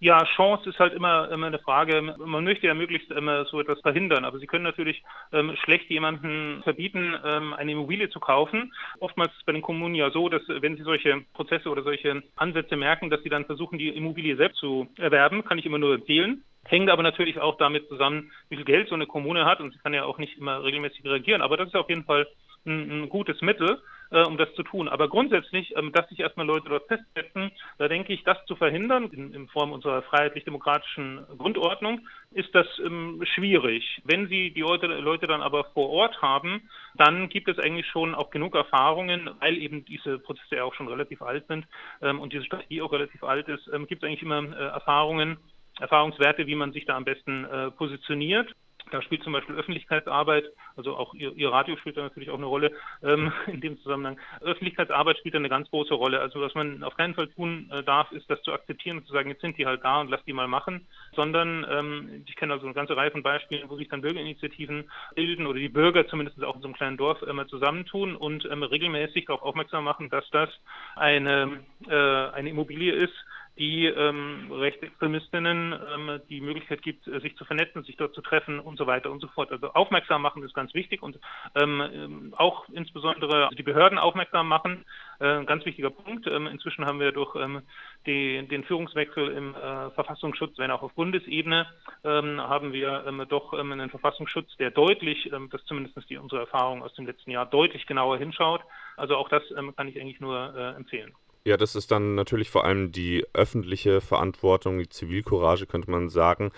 Ja, 0.03 0.25
Chance 0.25 0.69
ist 0.69 0.81
halt 0.81 0.95
immer, 0.95 1.31
immer 1.31 1.47
eine 1.47 1.61
Frage. 1.61 2.03
Man 2.03 2.43
möchte 2.43 2.67
ja 2.67 2.75
möglichst 2.75 3.13
immer 3.13 3.45
so 3.45 3.61
etwas 3.61 3.81
verhindern, 3.83 4.25
aber 4.25 4.41
Sie 4.41 4.49
können 4.49 4.65
natürlich 4.65 5.01
ähm, 5.31 5.55
schlecht 5.63 5.89
jemanden 5.91 6.61
verbieten, 6.65 7.15
ähm, 7.25 7.55
eine 7.55 7.71
Immobilie 7.71 8.11
zu 8.11 8.19
kaufen. 8.19 8.75
Oftmals 8.99 9.31
ist 9.31 9.39
es 9.39 9.45
bei 9.45 9.53
den 9.53 9.63
Kommunen 9.63 9.95
ja 9.95 10.11
so, 10.11 10.29
dass 10.29 10.43
wenn 10.49 10.77
Sie 10.77 10.83
solche 10.83 11.23
Prozesse 11.35 11.69
oder 11.69 11.85
solche 11.85 12.21
Ansätze 12.35 12.75
merken, 12.75 13.11
dass 13.11 13.23
Sie 13.23 13.29
dann 13.29 13.45
versuchen, 13.45 13.79
die 13.79 13.91
Immobilie 13.91 14.35
selbst 14.35 14.59
zu 14.59 14.89
erwerben, 14.99 15.45
kann 15.45 15.59
ich 15.59 15.67
immer 15.67 15.79
nur 15.79 15.95
empfehlen. 15.95 16.43
Hängt 16.65 16.91
aber 16.91 17.05
natürlich 17.05 17.39
auch 17.41 17.57
damit 17.59 17.89
zusammen, 17.89 18.33
wie 18.49 18.57
viel 18.57 18.65
Geld 18.65 18.89
so 18.89 18.97
eine 18.97 19.07
Kommune 19.07 19.45
hat 19.45 19.61
und 19.61 19.73
sie 19.73 19.79
kann 19.79 19.95
ja 19.95 20.05
auch 20.05 20.19
nicht 20.19 20.37
immer 20.37 20.65
regelmäßig 20.65 21.05
reagieren. 21.05 21.43
Aber 21.43 21.57
das 21.57 21.69
ist 21.69 21.77
auf 21.77 21.89
jeden 21.89 22.05
Fall 22.05 22.27
ein, 22.67 23.03
ein 23.03 23.09
gutes 23.09 23.41
Mittel, 23.43 23.81
äh, 24.11 24.23
um 24.25 24.37
das 24.37 24.53
zu 24.55 24.63
tun. 24.63 24.89
Aber 24.89 25.09
grundsätzlich, 25.09 25.75
ähm, 25.77 25.93
dass 25.93 26.09
sich 26.09 26.21
erstmal 26.21 26.47
Leute 26.47 26.69
dort 26.69 26.87
festsetzen, 26.87 27.51
da 27.79 27.89
denke 27.89 28.13
ich, 28.13 28.23
das 28.25 28.39
zu 28.47 28.57
verhindern, 28.57 29.11
in, 29.13 29.33
in 29.35 29.49
Form 29.49 29.73
unserer 29.73 30.03
freiheitlich-demokratischen 30.03 31.25
Grundordnung, 31.39 32.07
ist 32.33 32.55
das 32.55 32.67
ähm, 32.85 33.23
schwierig. 33.35 34.01
Wenn 34.05 34.29
Sie 34.29 34.53
die 34.53 34.61
Leute, 34.61 34.87
Leute 34.87 35.27
dann 35.27 35.43
aber 35.43 35.65
vor 35.73 35.91
Ort 35.91 36.21
haben, 36.23 36.69
dann 36.95 37.29
gibt 37.29 37.49
es 37.49 37.59
eigentlich 37.59 37.87
schon 37.87 38.15
auch 38.15 38.31
genug 38.31 38.55
Erfahrungen, 38.55 39.31
weil 39.41 39.57
eben 39.59 39.85
diese 39.85 40.19
Prozesse 40.19 40.57
ja 40.57 40.65
auch 40.65 40.75
schon 40.75 40.89
relativ 40.89 41.23
alt 41.23 41.47
sind 41.47 41.67
ähm, 42.01 42.21
und 42.21 42.33
diese 42.33 42.45
Strategie 42.45 42.83
auch 42.83 42.93
relativ 42.93 43.23
alt 43.25 43.49
ist, 43.49 43.69
ähm, 43.73 43.87
gibt 43.87 44.03
es 44.03 44.09
eigentlich 44.09 44.23
immer 44.23 44.43
äh, 44.43 44.65
Erfahrungen, 44.67 45.39
Erfahrungswerte, 45.81 46.47
wie 46.47 46.55
man 46.55 46.73
sich 46.73 46.85
da 46.85 46.97
am 46.97 47.05
besten 47.05 47.45
äh, 47.45 47.71
positioniert. 47.71 48.53
Da 48.91 49.01
spielt 49.03 49.23
zum 49.23 49.33
Beispiel 49.33 49.55
Öffentlichkeitsarbeit, 49.55 50.45
also 50.77 50.97
auch 50.97 51.15
ihr, 51.15 51.33
ihr 51.35 51.51
Radio 51.51 51.77
spielt 51.77 51.97
da 51.97 52.03
natürlich 52.03 52.31
auch 52.31 52.37
eine 52.37 52.47
Rolle 52.47 52.73
ähm, 53.03 53.33
in 53.47 53.61
dem 53.61 53.79
Zusammenhang. 53.79 54.19
Öffentlichkeitsarbeit 54.41 55.19
spielt 55.19 55.35
da 55.35 55.39
eine 55.39 55.49
ganz 55.49 55.71
große 55.71 55.95
Rolle. 55.95 56.21
Also 56.21 56.41
was 56.41 56.55
man 56.55 56.83
auf 56.83 56.97
keinen 56.97 57.15
Fall 57.15 57.29
tun 57.29 57.71
äh, 57.73 57.83
darf, 57.83 58.11
ist 58.13 58.29
das 58.29 58.43
zu 58.43 58.53
akzeptieren 58.53 58.99
und 58.99 59.07
zu 59.07 59.13
sagen, 59.13 59.31
jetzt 59.31 59.41
sind 59.41 59.59
die 59.59 59.67
halt 59.67 59.85
da 59.85 60.01
und 60.01 60.11
lass 60.11 60.25
die 60.25 60.33
mal 60.33 60.49
machen, 60.49 60.87
sondern 61.15 61.67
ähm, 61.71 62.25
ich 62.27 62.37
kenne 62.37 62.55
also 62.55 62.67
eine 62.67 62.75
ganze 62.75 62.97
Reihe 62.97 63.11
von 63.11 63.23
Beispielen, 63.23 63.69
wo 63.69 63.77
sich 63.77 63.89
dann 63.89 64.03
Bürgerinitiativen 64.03 64.91
bilden 65.15 65.47
oder 65.47 65.59
die 65.59 65.69
Bürger 65.69 66.07
zumindest 66.07 66.43
auch 66.45 66.57
in 66.57 66.63
so 66.63 66.69
einem 66.69 66.77
kleinen 66.77 66.97
Dorf 66.97 67.23
äh, 67.23 67.47
zusammentun 67.47 68.17
und 68.17 68.45
ähm, 68.51 68.63
regelmäßig 68.63 69.27
darauf 69.27 69.43
aufmerksam 69.43 69.85
machen, 69.85 70.11
dass 70.11 70.29
das 70.31 70.49
eine, 70.97 71.61
äh, 71.89 71.95
eine 71.95 72.51
Immobilie 72.51 72.93
ist, 72.93 73.15
die 73.59 73.87
ähm, 73.87 74.51
Rechtsextremistinnen 74.51 75.73
ähm, 75.73 76.21
die 76.31 76.41
Möglichkeit 76.41 76.83
gibt, 76.83 77.07
äh, 77.07 77.21
sich 77.21 77.37
zu 77.37 77.45
vernetzen, 77.45 77.85
sich 77.85 77.97
dort 77.97 78.15
zu 78.15 78.23
treffen 78.23 78.59
und 78.59 78.79
so 78.79 78.87
weiter 78.87 79.11
und 79.11 79.21
so 79.21 79.29
fort. 79.29 79.53
Also 79.53 79.69
aufmerksam 79.75 80.23
machen 80.23 80.43
ist 80.43 80.55
ganz 80.55 80.73
wichtig 80.75 81.03
und 81.03 81.19
ähm, 81.55 81.83
ähm 81.93 82.35
auch 82.37 82.67
insbesondere 82.71 83.51
die 83.57 83.63
Behörden 83.63 83.99
aufmerksam 83.99 84.49
machen, 84.49 84.85
äh, 85.19 85.45
ganz 85.45 85.67
wichtiger 85.67 85.91
Punkt. 85.91 86.27
Ähm, 86.27 86.47
inzwischen 86.47 86.87
haben 86.87 86.99
wir 86.99 87.13
durch 87.13 87.35
ähm, 87.37 87.63
die, 88.07 88.47
den 88.49 88.65
Führungswechsel 88.65 89.29
im 89.29 89.55
äh, 89.55 89.91
Verfassungsschutz, 89.91 90.57
wenn 90.59 90.71
auch 90.71 90.83
auf 90.83 90.95
Bundesebene, 90.95 91.67
ähm, 92.05 92.41
haben 92.41 92.73
wir 92.73 93.05
ähm, 93.07 93.25
doch 93.29 93.53
ähm, 93.53 93.73
einen 93.73 93.91
Verfassungsschutz, 93.91 94.57
der 94.57 94.71
deutlich, 94.71 95.31
ähm, 95.31 95.51
das 95.51 95.63
zumindest 95.65 96.09
die, 96.09 96.17
unsere 96.17 96.41
Erfahrung 96.41 96.83
aus 96.83 96.95
dem 96.95 97.07
letzten 97.07 97.31
Jahr, 97.31 97.45
deutlich 97.45 97.87
genauer 97.87 98.17
hinschaut. 98.17 98.63
Also 98.97 99.17
auch 99.17 99.29
das 99.29 99.43
kann 99.77 99.89
ich 99.89 100.01
eigentlich 100.01 100.21
nur 100.21 100.55
äh, 100.57 100.77
empfehlen. 100.77 101.13
Ja, 101.45 101.57
das 101.57 101.75
ist 101.75 101.91
dann 101.91 102.15
natürlich 102.15 102.51
vor 102.51 102.65
allem 102.65 102.93
die 102.93 103.25
öffentliche 103.35 104.01
Verantwortung, 104.01 104.79
die 104.79 104.89
Zivilcourage, 104.89 105.67
könnte 105.67 105.91
man 105.91 106.09
sagen. 106.09 106.53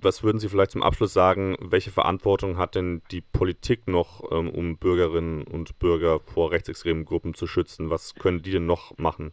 Was 0.00 0.24
würden 0.24 0.40
Sie 0.40 0.48
vielleicht 0.48 0.72
zum 0.72 0.82
Abschluss 0.82 1.12
sagen, 1.12 1.56
welche 1.60 1.92
Verantwortung 1.92 2.58
hat 2.58 2.74
denn 2.74 3.00
die 3.12 3.20
Politik 3.20 3.86
noch, 3.86 4.24
ähm, 4.32 4.50
um 4.50 4.76
Bürgerinnen 4.76 5.44
und 5.44 5.78
Bürger 5.78 6.18
vor 6.18 6.50
rechtsextremen 6.50 7.04
Gruppen 7.04 7.34
zu 7.34 7.46
schützen? 7.46 7.90
Was 7.90 8.16
können 8.16 8.42
die 8.42 8.50
denn 8.50 8.66
noch 8.66 8.98
machen? 8.98 9.32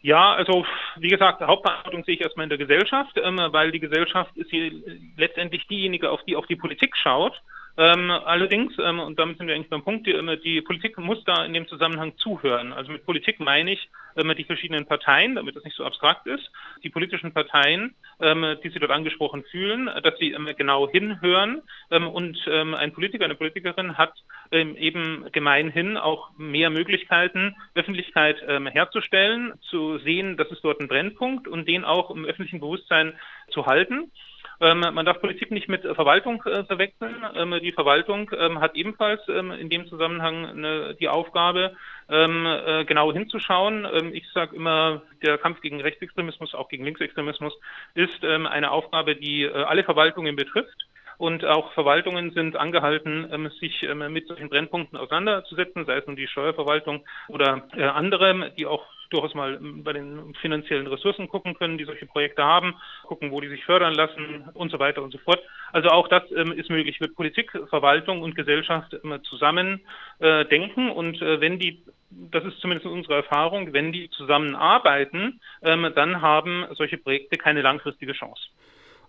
Ja, 0.00 0.32
also 0.32 0.64
wie 0.98 1.10
gesagt, 1.10 1.42
Hauptverantwortung 1.42 2.04
sehe 2.04 2.14
ich 2.14 2.22
erstmal 2.22 2.44
in 2.44 2.50
der 2.50 2.58
Gesellschaft, 2.58 3.18
ähm, 3.22 3.38
weil 3.50 3.70
die 3.70 3.80
Gesellschaft 3.80 4.34
ist 4.36 4.48
hier 4.48 4.72
letztendlich 5.18 5.66
diejenige, 5.66 6.10
auf 6.10 6.22
die 6.24 6.36
auch 6.36 6.46
die 6.46 6.56
Politik 6.56 6.96
schaut 6.96 7.34
Ähm, 7.78 8.10
allerdings, 8.10 8.72
ähm, 8.78 9.00
und 9.00 9.18
damit 9.18 9.36
sind 9.36 9.48
wir 9.48 9.54
eigentlich 9.54 9.68
beim 9.68 9.84
Punkt, 9.84 10.06
die, 10.06 10.12
äh, 10.12 10.40
die, 10.40 10.62
Politik 10.62 10.96
muss 10.96 11.22
da 11.24 11.44
in 11.44 11.52
dem 11.52 11.68
Zusammenhang 11.68 12.16
zuhören. 12.16 12.72
Also 12.72 12.90
mit 12.90 13.04
Politik 13.04 13.38
meine 13.38 13.72
ich 13.72 13.88
ähm, 14.16 14.32
die 14.36 14.44
verschiedenen 14.44 14.86
Parteien, 14.86 15.34
damit 15.34 15.56
das 15.56 15.64
nicht 15.64 15.76
so 15.76 15.84
abstrakt 15.84 16.26
ist, 16.26 16.50
die 16.82 16.88
politischen 16.88 17.34
Parteien, 17.34 17.94
ähm, 18.18 18.56
die 18.64 18.70
Sie 18.70 18.78
dort 18.78 18.92
angesprochen 18.92 19.44
fühlen, 19.50 19.90
dass 20.02 20.18
sie 20.18 20.32
ähm, 20.32 20.48
genau 20.56 20.88
hinhören 20.88 21.62
ähm, 21.90 22.08
und 22.08 22.46
ein 22.48 22.92
Politiker, 22.92 23.24
eine 23.24 23.34
Politikerin 23.34 23.98
hat 23.98 24.14
eben 24.52 25.26
gemeinhin 25.32 25.96
auch 25.96 26.30
mehr 26.36 26.70
Möglichkeiten, 26.70 27.56
Öffentlichkeit 27.74 28.36
herzustellen, 28.42 29.54
zu 29.68 29.98
sehen, 29.98 30.36
dass 30.36 30.50
es 30.50 30.60
dort 30.60 30.80
einen 30.80 30.88
Brennpunkt 30.88 31.48
und 31.48 31.66
den 31.66 31.84
auch 31.84 32.10
im 32.10 32.24
öffentlichen 32.24 32.60
Bewusstsein 32.60 33.14
zu 33.50 33.66
halten. 33.66 34.12
Ähm, 34.60 34.80
man 34.80 35.04
darf 35.04 35.20
Politik 35.20 35.50
nicht 35.50 35.68
mit 35.68 35.82
Verwaltung 35.82 36.42
äh, 36.44 36.64
verwechseln. 36.64 37.14
Ähm, 37.34 37.58
die 37.62 37.72
Verwaltung 37.72 38.30
ähm, 38.36 38.60
hat 38.60 38.74
ebenfalls 38.74 39.20
in 39.28 39.68
dem 39.70 39.86
Zusammenhang 39.88 40.94
die 41.00 41.08
Aufgabe, 41.08 41.76
äh, 42.08 42.84
genau 42.84 43.12
hinzuschauen. 43.12 43.86
Ich 44.12 44.24
sage 44.32 44.56
immer, 44.56 45.02
der 45.22 45.38
Kampf 45.38 45.60
gegen 45.60 45.80
Rechtsextremismus, 45.80 46.54
auch 46.54 46.68
gegen 46.68 46.84
Linksextremismus, 46.84 47.52
ist 47.94 48.24
eine 48.24 48.70
Aufgabe, 48.70 49.16
die 49.16 49.42
äh, 49.42 49.52
alle 49.52 49.84
Verwaltungen 49.84 50.36
betrifft. 50.36 50.86
Und 51.18 51.44
auch 51.44 51.72
Verwaltungen 51.72 52.32
sind 52.32 52.56
angehalten, 52.56 53.50
sich 53.60 53.86
mit 54.08 54.26
solchen 54.28 54.48
Brennpunkten 54.48 54.98
auseinanderzusetzen, 54.98 55.86
sei 55.86 55.96
es 55.96 56.06
nun 56.06 56.16
die 56.16 56.28
Steuerverwaltung 56.28 57.04
oder 57.28 57.68
äh, 57.76 57.84
andere, 57.84 58.52
die 58.58 58.66
auch 58.66 58.84
durchaus 59.10 59.34
mal 59.34 59.58
bei 59.60 59.92
den 59.92 60.34
finanziellen 60.40 60.86
Ressourcen 60.86 61.28
gucken 61.28 61.54
können, 61.54 61.78
die 61.78 61.84
solche 61.84 62.06
Projekte 62.06 62.42
haben, 62.44 62.74
gucken, 63.04 63.30
wo 63.30 63.40
die 63.40 63.48
sich 63.48 63.64
fördern 63.64 63.94
lassen 63.94 64.48
und 64.54 64.70
so 64.70 64.78
weiter 64.78 65.02
und 65.02 65.12
so 65.12 65.18
fort. 65.18 65.40
Also 65.72 65.90
auch 65.90 66.08
das 66.08 66.24
ähm, 66.32 66.52
ist 66.52 66.70
möglich, 66.70 67.00
wird 67.00 67.14
Politik, 67.14 67.52
Verwaltung 67.70 68.22
und 68.22 68.34
Gesellschaft 68.34 68.92
immer 68.94 69.22
zusammen 69.22 69.80
äh, 70.18 70.44
denken 70.46 70.90
und 70.90 71.20
äh, 71.22 71.40
wenn 71.40 71.58
die 71.58 71.82
das 72.08 72.44
ist 72.44 72.60
zumindest 72.60 72.86
unsere 72.86 73.16
Erfahrung, 73.16 73.72
wenn 73.72 73.90
die 73.90 74.08
zusammenarbeiten, 74.10 75.40
ähm, 75.62 75.92
dann 75.94 76.22
haben 76.22 76.64
solche 76.74 76.98
Projekte 76.98 77.36
keine 77.36 77.62
langfristige 77.62 78.12
Chance. 78.12 78.42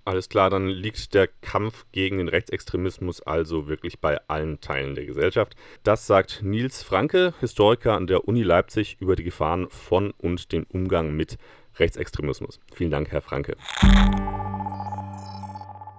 Alles 0.07 0.29
klar, 0.29 0.49
dann 0.49 0.69
liegt 0.69 1.13
der 1.15 1.27
Kampf 1.27 1.85
gegen 1.91 2.19
den 2.19 2.29
Rechtsextremismus 2.29 3.21
also 3.21 3.67
wirklich 3.67 3.99
bei 3.99 4.17
allen 4.29 4.61
Teilen 4.61 4.95
der 4.95 5.05
Gesellschaft. 5.05 5.57
Das 5.83 6.07
sagt 6.07 6.39
Nils 6.43 6.81
Franke, 6.81 7.33
Historiker 7.41 7.91
an 7.91 8.07
der 8.07 8.25
Uni 8.25 8.41
Leipzig, 8.41 8.95
über 9.01 9.17
die 9.17 9.25
Gefahren 9.25 9.69
von 9.69 10.11
und 10.11 10.53
den 10.53 10.63
Umgang 10.63 11.13
mit 11.13 11.37
Rechtsextremismus. 11.75 12.61
Vielen 12.73 12.89
Dank, 12.89 13.11
Herr 13.11 13.21
Franke. 13.21 13.57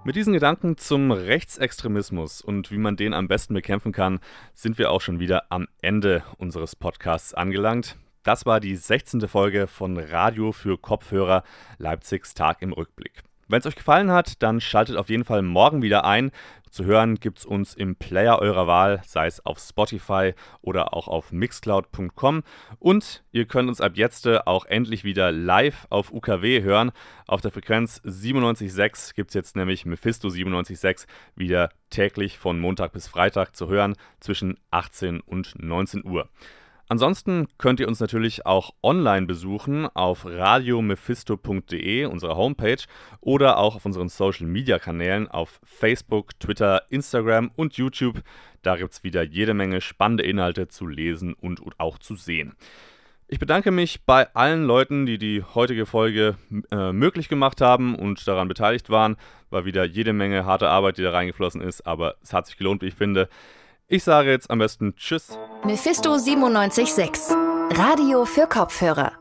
Mit 0.03 0.15
diesen 0.15 0.33
Gedanken 0.33 0.77
zum 0.77 1.11
Rechtsextremismus 1.11 2.41
und 2.41 2.71
wie 2.71 2.79
man 2.79 2.95
den 2.95 3.13
am 3.13 3.27
besten 3.27 3.53
bekämpfen 3.53 3.91
kann, 3.91 4.21
sind 4.55 4.79
wir 4.79 4.89
auch 4.89 5.01
schon 5.01 5.19
wieder 5.19 5.51
am 5.51 5.67
Ende 5.83 6.23
unseres 6.39 6.75
Podcasts 6.75 7.35
angelangt. 7.35 7.95
Das 8.23 8.47
war 8.47 8.59
die 8.59 8.75
16. 8.75 9.27
Folge 9.27 9.67
von 9.67 9.99
Radio 9.99 10.51
für 10.51 10.79
Kopfhörer 10.79 11.43
Leipzigs 11.77 12.33
Tag 12.33 12.63
im 12.63 12.73
Rückblick. 12.73 13.21
Wenn 13.49 13.59
es 13.59 13.65
euch 13.65 13.75
gefallen 13.75 14.11
hat, 14.11 14.43
dann 14.43 14.61
schaltet 14.61 14.95
auf 14.95 15.09
jeden 15.09 15.25
Fall 15.25 15.41
morgen 15.41 15.81
wieder 15.81 16.05
ein. 16.05 16.29
Zu 16.69 16.85
hören 16.85 17.15
gibt 17.15 17.39
es 17.39 17.45
uns 17.45 17.73
im 17.73 17.95
Player 17.95 18.37
eurer 18.37 18.67
Wahl, 18.67 19.01
sei 19.03 19.25
es 19.25 19.43
auf 19.43 19.57
Spotify 19.57 20.35
oder 20.61 20.93
auch 20.93 21.07
auf 21.07 21.31
mixcloud.com. 21.31 22.43
Und 22.77 23.23
ihr 23.31 23.45
könnt 23.45 23.67
uns 23.67 23.81
ab 23.81 23.93
jetzt 23.95 24.27
auch 24.27 24.65
endlich 24.65 25.03
wieder 25.03 25.31
live 25.31 25.87
auf 25.89 26.13
UKW 26.13 26.61
hören. 26.61 26.91
Auf 27.25 27.41
der 27.41 27.49
Frequenz 27.49 28.01
97.6 28.05 29.15
gibt 29.15 29.31
es 29.31 29.33
jetzt 29.33 29.55
nämlich 29.55 29.83
Mephisto 29.87 30.27
97.6 30.27 31.07
wieder 31.35 31.71
täglich 31.89 32.37
von 32.37 32.59
Montag 32.59 32.91
bis 32.93 33.07
Freitag 33.07 33.55
zu 33.55 33.67
hören 33.67 33.95
zwischen 34.19 34.59
18 34.69 35.21
und 35.21 35.55
19 35.57 36.05
Uhr. 36.05 36.29
Ansonsten 36.91 37.47
könnt 37.59 37.79
ihr 37.79 37.87
uns 37.87 37.99
natürlich 37.99 38.47
auch 38.47 38.71
online 38.81 39.27
besuchen 39.27 39.85
auf 39.85 40.25
radiomephisto.de, 40.25 42.05
unserer 42.05 42.35
Homepage, 42.35 42.81
oder 43.21 43.59
auch 43.59 43.75
auf 43.75 43.85
unseren 43.85 44.09
Social 44.09 44.47
Media 44.47 44.79
Kanälen 44.79 45.27
auf 45.27 45.61
Facebook, 45.63 46.39
Twitter, 46.39 46.81
Instagram 46.89 47.51
und 47.55 47.77
YouTube. 47.77 48.23
Da 48.63 48.75
gibt 48.75 48.91
es 48.93 49.03
wieder 49.03 49.21
jede 49.21 49.53
Menge 49.53 49.81
spannende 49.81 50.23
Inhalte 50.23 50.67
zu 50.67 50.87
lesen 50.87 51.35
und 51.35 51.61
auch 51.77 51.99
zu 51.99 52.15
sehen. 52.15 52.55
Ich 53.27 53.37
bedanke 53.37 53.69
mich 53.69 54.05
bei 54.07 54.33
allen 54.33 54.63
Leuten, 54.63 55.05
die 55.05 55.19
die 55.19 55.43
heutige 55.43 55.85
Folge 55.85 56.37
äh, 56.71 56.91
möglich 56.91 57.29
gemacht 57.29 57.61
haben 57.61 57.93
und 57.93 58.27
daran 58.27 58.47
beteiligt 58.47 58.89
waren. 58.89 59.15
War 59.51 59.65
wieder 59.65 59.85
jede 59.85 60.13
Menge 60.13 60.45
harte 60.45 60.67
Arbeit, 60.69 60.97
die 60.97 61.03
da 61.03 61.11
reingeflossen 61.11 61.61
ist, 61.61 61.85
aber 61.85 62.15
es 62.23 62.33
hat 62.33 62.47
sich 62.47 62.57
gelohnt, 62.57 62.81
wie 62.81 62.87
ich 62.87 62.95
finde. 62.95 63.29
Ich 63.91 64.03
sage 64.03 64.29
jetzt 64.29 64.51
am 64.51 64.59
besten 64.59 64.95
Tschüss. 64.95 65.35
Mephisto 65.63 66.11
976. 66.11 67.35
Radio 67.71 68.23
für 68.25 68.45
Kopfhörer. 68.45 69.13